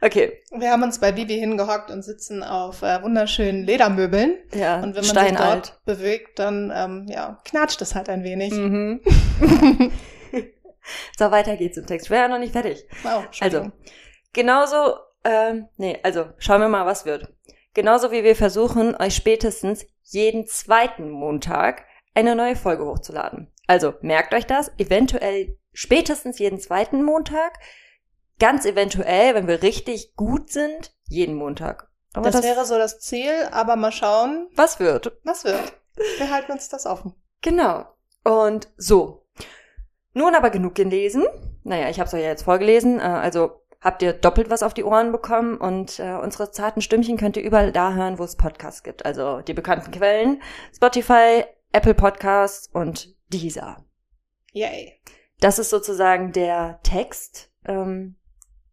Okay, 0.00 0.42
Wir 0.50 0.70
haben 0.70 0.82
uns 0.82 0.98
bei 0.98 1.16
Vivi 1.16 1.38
hingehockt 1.38 1.90
und 1.90 2.02
sitzen 2.02 2.42
auf 2.42 2.82
äh, 2.82 3.02
wunderschönen 3.02 3.64
Ledermöbeln. 3.64 4.36
ja, 4.52 4.76
Und 4.76 4.82
wenn 4.82 4.92
man 4.96 5.02
sich 5.04 5.10
steinalt. 5.10 5.54
dort 5.54 5.84
bewegt, 5.86 6.38
dann 6.38 6.70
ähm, 6.74 7.06
ja, 7.08 7.40
knatscht 7.44 7.80
es 7.80 7.94
halt 7.94 8.10
ein 8.10 8.22
wenig. 8.22 8.52
Mhm. 8.52 9.00
so, 11.18 11.30
weiter 11.30 11.56
geht's 11.56 11.78
im 11.78 11.86
Text. 11.86 12.06
Ich 12.06 12.10
wäre 12.10 12.22
ja 12.24 12.28
noch 12.28 12.38
nicht 12.38 12.52
fertig. 12.52 12.86
Oh, 13.04 13.22
Also, 13.40 13.70
genauso, 14.34 14.96
ähm, 15.24 15.68
nee, 15.78 15.98
also 16.02 16.26
schauen 16.36 16.60
wir 16.60 16.68
mal, 16.68 16.84
was 16.84 17.06
wird. 17.06 17.32
Genauso 17.72 18.12
wie 18.12 18.24
wir 18.24 18.36
versuchen, 18.36 18.94
euch 18.96 19.16
spätestens 19.16 19.86
jeden 20.04 20.46
zweiten 20.46 21.10
Montag 21.10 21.84
eine 22.14 22.36
neue 22.36 22.56
Folge 22.56 22.84
hochzuladen. 22.86 23.50
Also 23.66 23.94
merkt 24.00 24.34
euch 24.34 24.46
das, 24.46 24.70
eventuell 24.78 25.58
spätestens 25.72 26.38
jeden 26.38 26.60
zweiten 26.60 27.02
Montag, 27.02 27.58
ganz 28.38 28.64
eventuell, 28.64 29.34
wenn 29.34 29.48
wir 29.48 29.62
richtig 29.62 30.14
gut 30.16 30.50
sind, 30.50 30.94
jeden 31.08 31.34
Montag. 31.34 31.88
Das, 32.12 32.30
das 32.30 32.44
wäre 32.44 32.64
so 32.64 32.78
das 32.78 33.00
Ziel, 33.00 33.48
aber 33.50 33.74
mal 33.76 33.90
schauen. 33.90 34.48
Was 34.54 34.78
wird? 34.78 35.18
Was 35.24 35.44
wird? 35.44 35.72
Wir 36.18 36.30
halten 36.30 36.52
uns 36.52 36.68
das 36.68 36.86
offen. 36.86 37.14
Genau. 37.42 37.86
Und 38.22 38.68
so. 38.76 39.26
Nun 40.12 40.34
aber 40.34 40.50
genug 40.50 40.76
gelesen. 40.76 41.24
Naja, 41.64 41.88
ich 41.88 41.98
habe 41.98 42.06
es 42.06 42.14
euch 42.14 42.20
ja 42.20 42.28
jetzt 42.28 42.44
vorgelesen. 42.44 43.00
Äh, 43.00 43.02
also 43.02 43.63
habt 43.84 44.02
ihr 44.02 44.14
doppelt 44.14 44.48
was 44.50 44.62
auf 44.62 44.72
die 44.72 44.82
Ohren 44.82 45.12
bekommen 45.12 45.58
und 45.58 46.00
äh, 46.00 46.14
unsere 46.14 46.50
zarten 46.50 46.80
Stimmchen 46.80 47.18
könnt 47.18 47.36
ihr 47.36 47.44
überall 47.44 47.70
da 47.70 47.92
hören, 47.92 48.18
wo 48.18 48.24
es 48.24 48.34
Podcasts 48.34 48.82
gibt. 48.82 49.04
Also 49.04 49.42
die 49.42 49.52
bekannten 49.52 49.92
Quellen, 49.92 50.42
Spotify, 50.74 51.44
Apple 51.70 51.94
Podcasts 51.94 52.68
und 52.72 53.14
Deezer. 53.28 53.84
Yay. 54.52 55.00
Das 55.40 55.58
ist 55.58 55.68
sozusagen 55.68 56.32
der 56.32 56.80
Text, 56.82 57.50
ähm, 57.66 58.16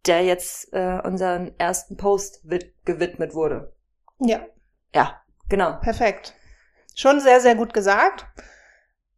der 0.06 0.24
jetzt 0.24 0.72
äh, 0.72 1.02
unseren 1.04 1.52
ersten 1.60 1.98
Post 1.98 2.44
gewidmet 2.86 3.34
wurde. 3.34 3.74
Ja. 4.20 4.46
Ja, 4.94 5.22
genau. 5.50 5.78
Perfekt. 5.82 6.36
Schon 6.96 7.20
sehr, 7.20 7.42
sehr 7.42 7.56
gut 7.56 7.74
gesagt. 7.74 8.26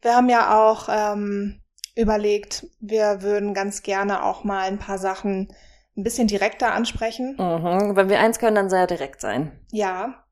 Wir 0.01 0.15
haben 0.15 0.29
ja 0.29 0.57
auch 0.59 0.87
ähm, 0.89 1.61
überlegt, 1.95 2.65
wir 2.79 3.21
würden 3.21 3.53
ganz 3.53 3.83
gerne 3.83 4.23
auch 4.23 4.43
mal 4.43 4.61
ein 4.61 4.79
paar 4.79 4.97
Sachen 4.97 5.53
ein 5.95 6.03
bisschen 6.03 6.27
direkter 6.27 6.73
ansprechen. 6.73 7.35
Mhm. 7.37 7.95
Wenn 7.95 8.09
wir 8.09 8.19
eins 8.19 8.39
können, 8.39 8.55
dann 8.55 8.69
sehr 8.69 8.87
direkt 8.87 9.21
sein. 9.21 9.51
Ja. 9.71 10.25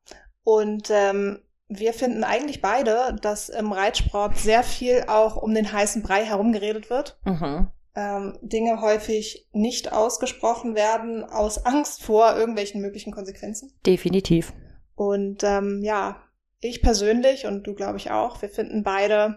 Und 0.44 0.90
ähm, 0.90 1.40
wir 1.68 1.92
finden 1.92 2.24
eigentlich 2.24 2.60
beide, 2.60 3.16
dass 3.20 3.48
im 3.48 3.72
Reitsport 3.72 4.36
sehr 4.36 4.62
viel 4.62 5.04
auch 5.06 5.36
um 5.36 5.54
den 5.54 5.72
heißen 5.72 6.02
Brei 6.02 6.24
herumgeredet 6.24 6.90
wird. 6.90 7.18
Mhm. 7.24 7.68
Ähm, 7.94 8.38
Dinge 8.40 8.80
häufig 8.80 9.48
nicht 9.52 9.92
ausgesprochen 9.92 10.74
werden 10.74 11.24
aus 11.24 11.64
Angst 11.64 12.02
vor 12.02 12.34
irgendwelchen 12.36 12.80
möglichen 12.80 13.12
Konsequenzen. 13.12 13.72
Definitiv. 13.86 14.52
Und 14.94 15.44
ähm, 15.44 15.80
ja, 15.82 16.16
ich 16.60 16.80
persönlich 16.80 17.46
und 17.46 17.66
du 17.66 17.74
glaube 17.74 17.98
ich 17.98 18.10
auch, 18.10 18.40
wir 18.40 18.48
finden 18.48 18.82
beide, 18.82 19.36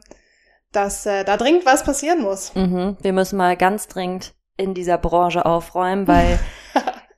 dass 0.72 1.06
äh, 1.06 1.24
da 1.24 1.38
dringend 1.38 1.66
was 1.66 1.84
passieren 1.84 2.22
muss. 2.22 2.54
Mhm. 2.56 2.98
Wir 3.02 3.14
müssen 3.14 3.38
mal 3.38 3.58
ganz 3.58 3.88
dringend 3.88 4.36
in 4.58 4.74
dieser 4.74 4.98
Branche 4.98 5.46
aufräumen, 5.46 6.08
weil 6.08 6.40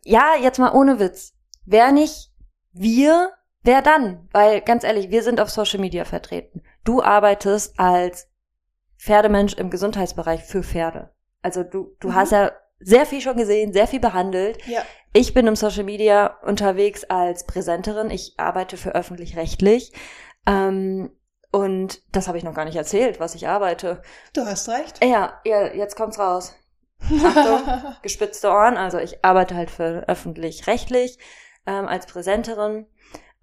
ja, 0.04 0.36
jetzt 0.42 0.60
mal 0.60 0.74
ohne 0.74 1.00
Witz, 1.00 1.34
wer 1.66 1.92
nicht 1.92 2.32
wir, 2.72 3.32
wer 3.64 3.82
dann? 3.82 4.28
Weil 4.32 4.62
ganz 4.62 4.84
ehrlich, 4.84 5.10
wir 5.10 5.24
sind 5.24 5.40
auf 5.40 5.50
Social 5.50 5.80
Media 5.80 6.06
vertreten. 6.06 6.64
Du 6.84 7.02
arbeitest 7.02 7.80
als 7.80 8.30
Pferdemensch 8.98 9.54
im 9.56 9.70
Gesundheitsbereich 9.70 10.44
für 10.44 10.64
Pferde. 10.64 11.12
Also 11.42 11.64
du, 11.64 11.96
du 12.00 12.10
mhm. 12.10 12.16
hast 12.16 12.32
ja 12.32 12.52
sehr 12.80 13.06
viel 13.06 13.22
schon 13.22 13.38
gesehen, 13.38 13.74
sehr 13.74 13.88
viel 13.88 14.00
behandelt. 14.00 14.66
Ja. 14.68 14.82
Ich 15.14 15.34
bin 15.34 15.48
im 15.48 15.56
Social 15.56 15.84
Media 15.84 16.38
unterwegs 16.44 17.04
als 17.04 17.46
Präsenterin. 17.46 18.10
Ich 18.10 18.36
arbeite 18.38 18.78
für 18.78 18.96
öffentlich-rechtlich. 18.96 19.92
Ähm, 20.46 21.12
und 21.52 22.02
das 22.12 22.28
habe 22.28 22.38
ich 22.38 22.44
noch 22.44 22.54
gar 22.54 22.66
nicht 22.66 22.76
erzählt, 22.76 23.20
was 23.20 23.36
ich 23.36 23.48
arbeite. 23.48 24.02
Du 24.34 24.46
hast 24.46 24.70
recht. 24.70 25.04
Ja, 25.04 25.42
ja 25.46 25.74
jetzt 25.74 25.96
kommt's 25.96 26.20
raus. 26.20 26.54
Achtung, 27.02 27.62
gespitzte 28.02 28.50
Ohren. 28.50 28.78
Also 28.78 28.98
ich 28.98 29.24
arbeite 29.24 29.56
halt 29.56 29.72
für 29.72 30.08
öffentlich-rechtlich 30.08 31.18
ähm, 31.66 31.88
als 31.88 32.08
Präsenterin, 32.08 32.86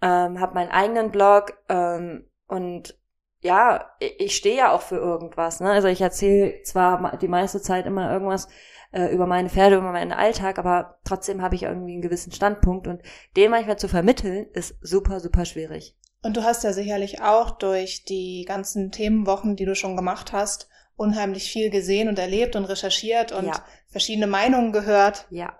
ähm, 0.02 0.40
habe 0.40 0.54
meinen 0.54 0.70
eigenen 0.70 1.10
Blog 1.10 1.54
ähm, 1.68 2.28
und 2.46 2.98
ja, 3.40 3.90
ich 3.98 4.36
stehe 4.36 4.56
ja 4.56 4.72
auch 4.72 4.80
für 4.80 4.96
irgendwas. 4.96 5.60
Ne? 5.60 5.70
Also 5.70 5.88
ich 5.88 6.00
erzähle 6.00 6.62
zwar 6.62 7.18
die 7.18 7.28
meiste 7.28 7.60
Zeit 7.60 7.84
immer 7.84 8.10
irgendwas 8.10 8.48
äh, 8.90 9.12
über 9.12 9.26
meine 9.26 9.50
Pferde, 9.50 9.76
über 9.76 9.92
meinen 9.92 10.12
Alltag, 10.12 10.58
aber 10.58 10.98
trotzdem 11.04 11.42
habe 11.42 11.54
ich 11.54 11.64
irgendwie 11.64 11.92
einen 11.92 12.02
gewissen 12.02 12.32
Standpunkt 12.32 12.86
und 12.86 13.02
den 13.36 13.50
manchmal 13.50 13.78
zu 13.78 13.86
vermitteln, 13.86 14.46
ist 14.54 14.76
super, 14.80 15.20
super 15.20 15.44
schwierig. 15.44 15.94
Und 16.22 16.38
du 16.38 16.42
hast 16.42 16.64
ja 16.64 16.72
sicherlich 16.72 17.20
auch 17.20 17.50
durch 17.50 18.04
die 18.06 18.46
ganzen 18.48 18.90
Themenwochen, 18.90 19.56
die 19.56 19.66
du 19.66 19.74
schon 19.74 19.94
gemacht 19.94 20.32
hast, 20.32 20.70
unheimlich 20.96 21.50
viel 21.50 21.70
gesehen 21.70 22.08
und 22.08 22.18
erlebt 22.18 22.56
und 22.56 22.64
recherchiert 22.64 23.32
und 23.32 23.46
ja. 23.46 23.64
verschiedene 23.88 24.26
Meinungen 24.26 24.72
gehört. 24.72 25.26
Ja, 25.30 25.58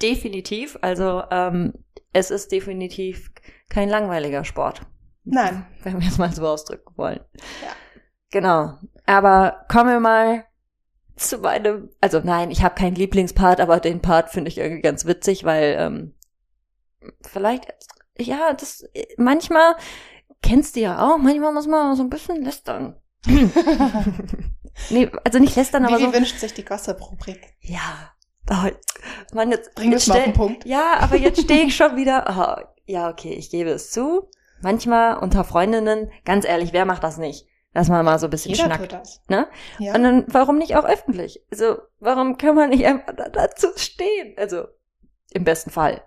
definitiv. 0.00 0.78
Also 0.80 1.22
ähm, 1.30 1.72
es 2.12 2.30
ist 2.30 2.52
definitiv 2.52 3.32
kein 3.68 3.88
langweiliger 3.88 4.44
Sport. 4.44 4.82
Nein. 5.24 5.66
Wenn 5.82 6.00
wir 6.00 6.08
es 6.08 6.18
mal 6.18 6.32
so 6.32 6.46
ausdrücken 6.46 6.92
wollen. 6.96 7.20
Ja. 7.62 7.72
Genau. 8.30 8.78
Aber 9.06 9.64
kommen 9.68 9.90
wir 9.90 10.00
mal 10.00 10.44
zu 11.16 11.38
meinem, 11.38 11.90
also 12.00 12.20
nein, 12.22 12.50
ich 12.50 12.62
habe 12.62 12.74
keinen 12.74 12.96
Lieblingspart, 12.96 13.60
aber 13.60 13.80
den 13.80 14.00
Part 14.00 14.30
finde 14.30 14.48
ich 14.48 14.58
irgendwie 14.58 14.82
ganz 14.82 15.04
witzig, 15.04 15.44
weil 15.44 15.76
ähm, 15.78 16.14
vielleicht, 17.22 17.66
ja, 18.18 18.54
das 18.54 18.88
manchmal 19.18 19.76
kennst 20.40 20.74
du 20.74 20.80
ja 20.80 21.06
auch, 21.06 21.18
manchmal 21.18 21.52
muss 21.52 21.66
man 21.66 21.94
so 21.94 22.02
ein 22.02 22.10
bisschen 22.10 22.42
lästern. 22.42 22.96
nee, 24.90 25.10
also 25.24 25.38
nicht 25.38 25.56
lästern, 25.56 25.84
aber 25.84 25.98
wie, 25.98 26.02
wie 26.02 26.06
so. 26.06 26.12
wünscht 26.12 26.38
sich 26.38 26.54
die 26.54 26.64
Gossip-Rubrik? 26.64 27.54
Ja. 27.60 28.12
Oh, 28.50 28.68
Mann, 29.34 29.50
jetzt, 29.50 29.74
Bring 29.74 29.92
jetzt 29.92 30.08
mal 30.08 30.18
auf 30.18 30.24
den 30.24 30.32
Punkt. 30.32 30.66
Ja, 30.66 30.98
aber 30.98 31.16
jetzt 31.16 31.40
stehe 31.42 31.64
ich 31.64 31.76
schon 31.76 31.96
wieder. 31.96 32.24
Oh, 32.28 32.68
ja, 32.86 33.08
okay, 33.08 33.34
ich 33.34 33.50
gebe 33.50 33.70
es 33.70 33.90
zu. 33.90 34.28
Manchmal 34.60 35.18
unter 35.18 35.44
Freundinnen, 35.44 36.10
ganz 36.24 36.44
ehrlich, 36.44 36.72
wer 36.72 36.84
macht 36.84 37.02
das 37.02 37.18
nicht? 37.18 37.46
Dass 37.72 37.88
man 37.88 38.04
mal 38.04 38.18
so 38.18 38.26
ein 38.26 38.30
bisschen 38.30 38.52
Jeder 38.52 38.66
schnackt. 38.66 38.90
Tut 38.90 38.92
das. 38.92 39.22
Ne? 39.28 39.48
Ja. 39.78 39.94
Und 39.94 40.02
dann, 40.02 40.24
warum 40.28 40.58
nicht 40.58 40.76
auch 40.76 40.84
öffentlich? 40.84 41.42
Also, 41.50 41.78
warum 42.00 42.36
kann 42.36 42.54
man 42.54 42.70
nicht 42.70 42.84
einfach 42.84 43.14
da, 43.16 43.28
dazu 43.28 43.68
stehen? 43.76 44.34
Also, 44.36 44.66
im 45.32 45.44
besten 45.44 45.70
Fall. 45.70 46.02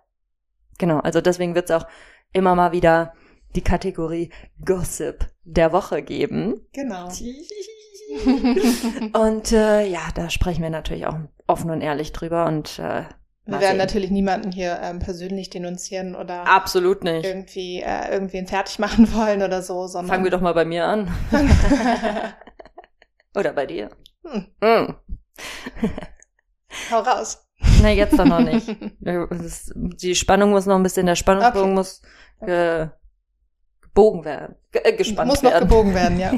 Genau, 0.77 0.99
also 0.99 1.21
deswegen 1.21 1.55
wird 1.55 1.69
es 1.69 1.75
auch 1.75 1.87
immer 2.33 2.53
mal 2.53 2.71
wieder 2.71 3.13
die 3.55 3.63
Kategorie 3.63 4.31
Gossip 4.63 5.25
der 5.43 5.71
Woche 5.71 6.03
geben. 6.03 6.67
Genau. 6.73 7.09
und 9.13 9.51
äh, 9.51 9.85
ja, 9.87 10.01
da 10.13 10.29
sprechen 10.29 10.63
wir 10.63 10.69
natürlich 10.69 11.05
auch 11.05 11.17
offen 11.47 11.69
und 11.69 11.81
ehrlich 11.81 12.11
drüber 12.11 12.45
und 12.45 12.79
äh, 12.79 13.03
wir 13.47 13.59
werden 13.59 13.77
natürlich 13.77 14.09
niemanden 14.09 14.51
hier 14.51 14.79
ähm, 14.81 14.97
persönlich 14.97 15.51
denunzieren 15.51 16.15
oder 16.15 16.47
absolut 16.47 17.03
nicht 17.03 17.25
irgendwie 17.25 17.79
äh, 17.79 18.11
irgendwen 18.11 18.47
fertig 18.47 18.79
machen 18.79 19.13
wollen 19.13 19.43
oder 19.43 19.61
so, 19.61 19.85
sondern 19.85 20.09
fangen 20.09 20.23
wir 20.23 20.31
doch 20.31 20.41
mal 20.41 20.53
bei 20.53 20.65
mir 20.65 20.85
an 20.85 21.13
oder 23.35 23.53
bei 23.53 23.67
dir. 23.67 23.91
Hm. 24.23 24.47
Hm. 24.63 24.95
Hau 26.91 26.99
raus. 27.01 27.47
Na 27.81 27.91
jetzt 27.91 28.17
doch 28.17 28.25
noch 28.25 28.39
nicht. 28.39 28.75
Die 28.99 30.15
Spannung 30.15 30.49
muss 30.49 30.65
noch 30.65 30.75
ein 30.75 30.83
bisschen, 30.83 31.05
der 31.05 31.15
Spannungsbogen 31.15 31.71
okay. 31.71 31.73
muss 31.73 32.01
äh, 32.41 32.87
gebogen 33.81 34.25
werden, 34.25 34.55
G 34.71 34.79
äh, 34.79 34.93
gespannt 34.93 35.29
muss 35.29 35.43
werden. 35.43 35.53
Muss 35.53 35.61
noch 35.61 35.69
gebogen 35.69 35.93
werden, 35.93 36.19
ja. 36.19 36.33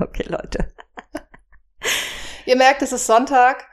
Okay, 0.00 0.24
Leute. 0.28 0.72
Ihr 2.46 2.56
merkt, 2.56 2.82
es 2.82 2.92
ist 2.92 3.06
Sonntag. 3.06 3.66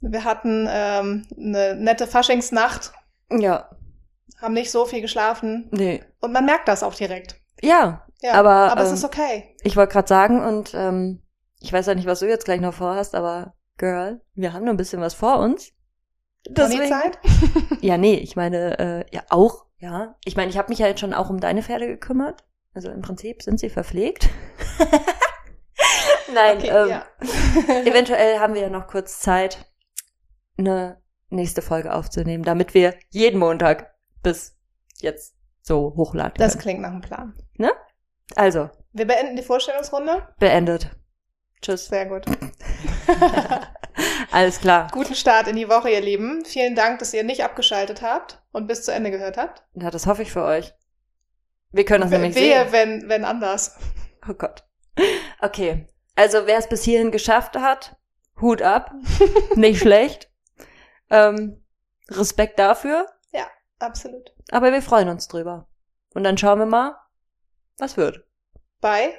Wir 0.00 0.24
hatten 0.24 0.66
ähm, 0.70 1.26
eine 1.36 1.74
nette 1.76 2.06
Faschingsnacht. 2.06 2.92
Ja. 3.30 3.70
Haben 4.40 4.54
nicht 4.54 4.70
so 4.70 4.86
viel 4.86 5.02
geschlafen. 5.02 5.68
Nee. 5.70 6.02
Und 6.20 6.32
man 6.32 6.46
merkt 6.46 6.68
das 6.68 6.82
auch 6.82 6.94
direkt. 6.94 7.36
Ja. 7.60 8.06
ja 8.22 8.32
aber, 8.34 8.72
aber 8.72 8.80
ähm, 8.80 8.86
es 8.86 8.92
ist 8.92 9.04
okay. 9.04 9.54
Ich 9.62 9.76
wollte 9.76 9.92
gerade 9.92 10.08
sagen, 10.08 10.42
und 10.42 10.72
ähm, 10.74 11.22
ich 11.60 11.72
weiß 11.72 11.86
ja 11.86 11.94
nicht, 11.94 12.06
was 12.06 12.20
du 12.20 12.28
jetzt 12.28 12.46
gleich 12.46 12.60
noch 12.60 12.74
vorhast, 12.74 13.14
aber 13.14 13.54
Girl, 13.76 14.20
wir 14.34 14.52
haben 14.52 14.64
noch 14.64 14.72
ein 14.72 14.78
bisschen 14.78 15.00
was 15.00 15.14
vor 15.14 15.38
uns. 15.38 15.72
Deswegen, 16.48 16.88
Zeit? 16.88 17.18
ja, 17.80 17.98
nee, 17.98 18.14
ich 18.14 18.36
meine, 18.36 18.78
äh, 18.78 19.04
ja, 19.14 19.22
auch, 19.28 19.66
ja. 19.78 20.16
Ich 20.24 20.36
meine, 20.36 20.50
ich 20.50 20.58
habe 20.58 20.70
mich 20.70 20.78
ja 20.78 20.86
jetzt 20.86 21.00
schon 21.00 21.14
auch 21.14 21.30
um 21.30 21.40
deine 21.40 21.62
Pferde 21.62 21.86
gekümmert. 21.86 22.44
Also 22.72 22.90
im 22.90 23.02
Prinzip 23.02 23.42
sind 23.42 23.58
sie 23.58 23.68
verpflegt. 23.68 24.28
Nein, 26.34 26.58
okay, 26.58 26.68
ähm, 26.68 26.88
ja. 26.88 27.04
eventuell 27.84 28.38
haben 28.38 28.54
wir 28.54 28.62
ja 28.62 28.70
noch 28.70 28.86
kurz 28.86 29.20
Zeit, 29.20 29.66
eine 30.58 31.00
nächste 31.30 31.62
Folge 31.62 31.92
aufzunehmen, 31.92 32.44
damit 32.44 32.74
wir 32.74 32.94
jeden 33.10 33.38
Montag 33.38 33.94
bis 34.22 34.56
jetzt 34.98 35.34
so 35.62 35.94
hochladen 35.96 36.34
können. 36.34 36.50
Das 36.50 36.58
klingt 36.58 36.80
nach 36.80 36.90
einem 36.90 37.00
Plan. 37.00 37.34
Ne? 37.56 37.70
Also. 38.36 38.70
Wir 38.92 39.06
beenden 39.06 39.36
die 39.36 39.42
Vorstellungsrunde. 39.42 40.28
Beendet. 40.38 40.90
Tschüss. 41.62 41.86
Sehr 41.86 42.06
gut. 42.06 42.24
Alles 44.32 44.60
klar. 44.60 44.88
Guten 44.92 45.14
Start 45.14 45.48
in 45.48 45.56
die 45.56 45.68
Woche, 45.68 45.90
ihr 45.90 46.00
Lieben. 46.00 46.44
Vielen 46.44 46.74
Dank, 46.74 47.00
dass 47.00 47.12
ihr 47.12 47.22
nicht 47.22 47.44
abgeschaltet 47.44 48.02
habt 48.02 48.42
und 48.52 48.66
bis 48.66 48.84
zu 48.84 48.92
Ende 48.92 49.10
gehört 49.10 49.36
habt. 49.36 49.62
Ja, 49.74 49.90
das 49.90 50.06
hoffe 50.06 50.22
ich 50.22 50.32
für 50.32 50.44
euch. 50.44 50.72
Wir 51.72 51.84
können 51.84 52.02
das 52.02 52.10
nämlich 52.10 52.34
wehe, 52.34 52.64
sehen. 52.64 52.72
wenn, 52.72 53.08
wenn 53.08 53.24
anders. 53.24 53.76
Oh 54.28 54.34
Gott. 54.34 54.64
Okay. 55.40 55.86
Also, 56.20 56.46
wer 56.46 56.58
es 56.58 56.68
bis 56.68 56.84
hierhin 56.84 57.12
geschafft 57.12 57.56
hat, 57.56 57.96
Hut 58.42 58.60
ab. 58.60 58.92
Nicht 59.54 59.80
schlecht. 59.80 60.30
Ähm, 61.08 61.64
Respekt 62.10 62.58
dafür. 62.58 63.06
Ja, 63.32 63.46
absolut. 63.78 64.34
Aber 64.50 64.70
wir 64.70 64.82
freuen 64.82 65.08
uns 65.08 65.28
drüber. 65.28 65.66
Und 66.12 66.24
dann 66.24 66.36
schauen 66.36 66.58
wir 66.58 66.66
mal, 66.66 66.94
was 67.78 67.96
wird. 67.96 68.22
Bei 68.82 69.14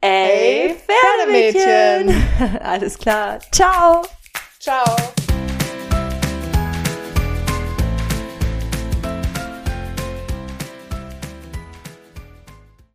Ey, 0.00 0.70
Ey, 0.70 0.76
Pferdemädchen. 0.76 2.60
Alles 2.62 2.96
klar. 2.96 3.38
Ciao. 3.52 4.00
Ciao. 4.58 4.84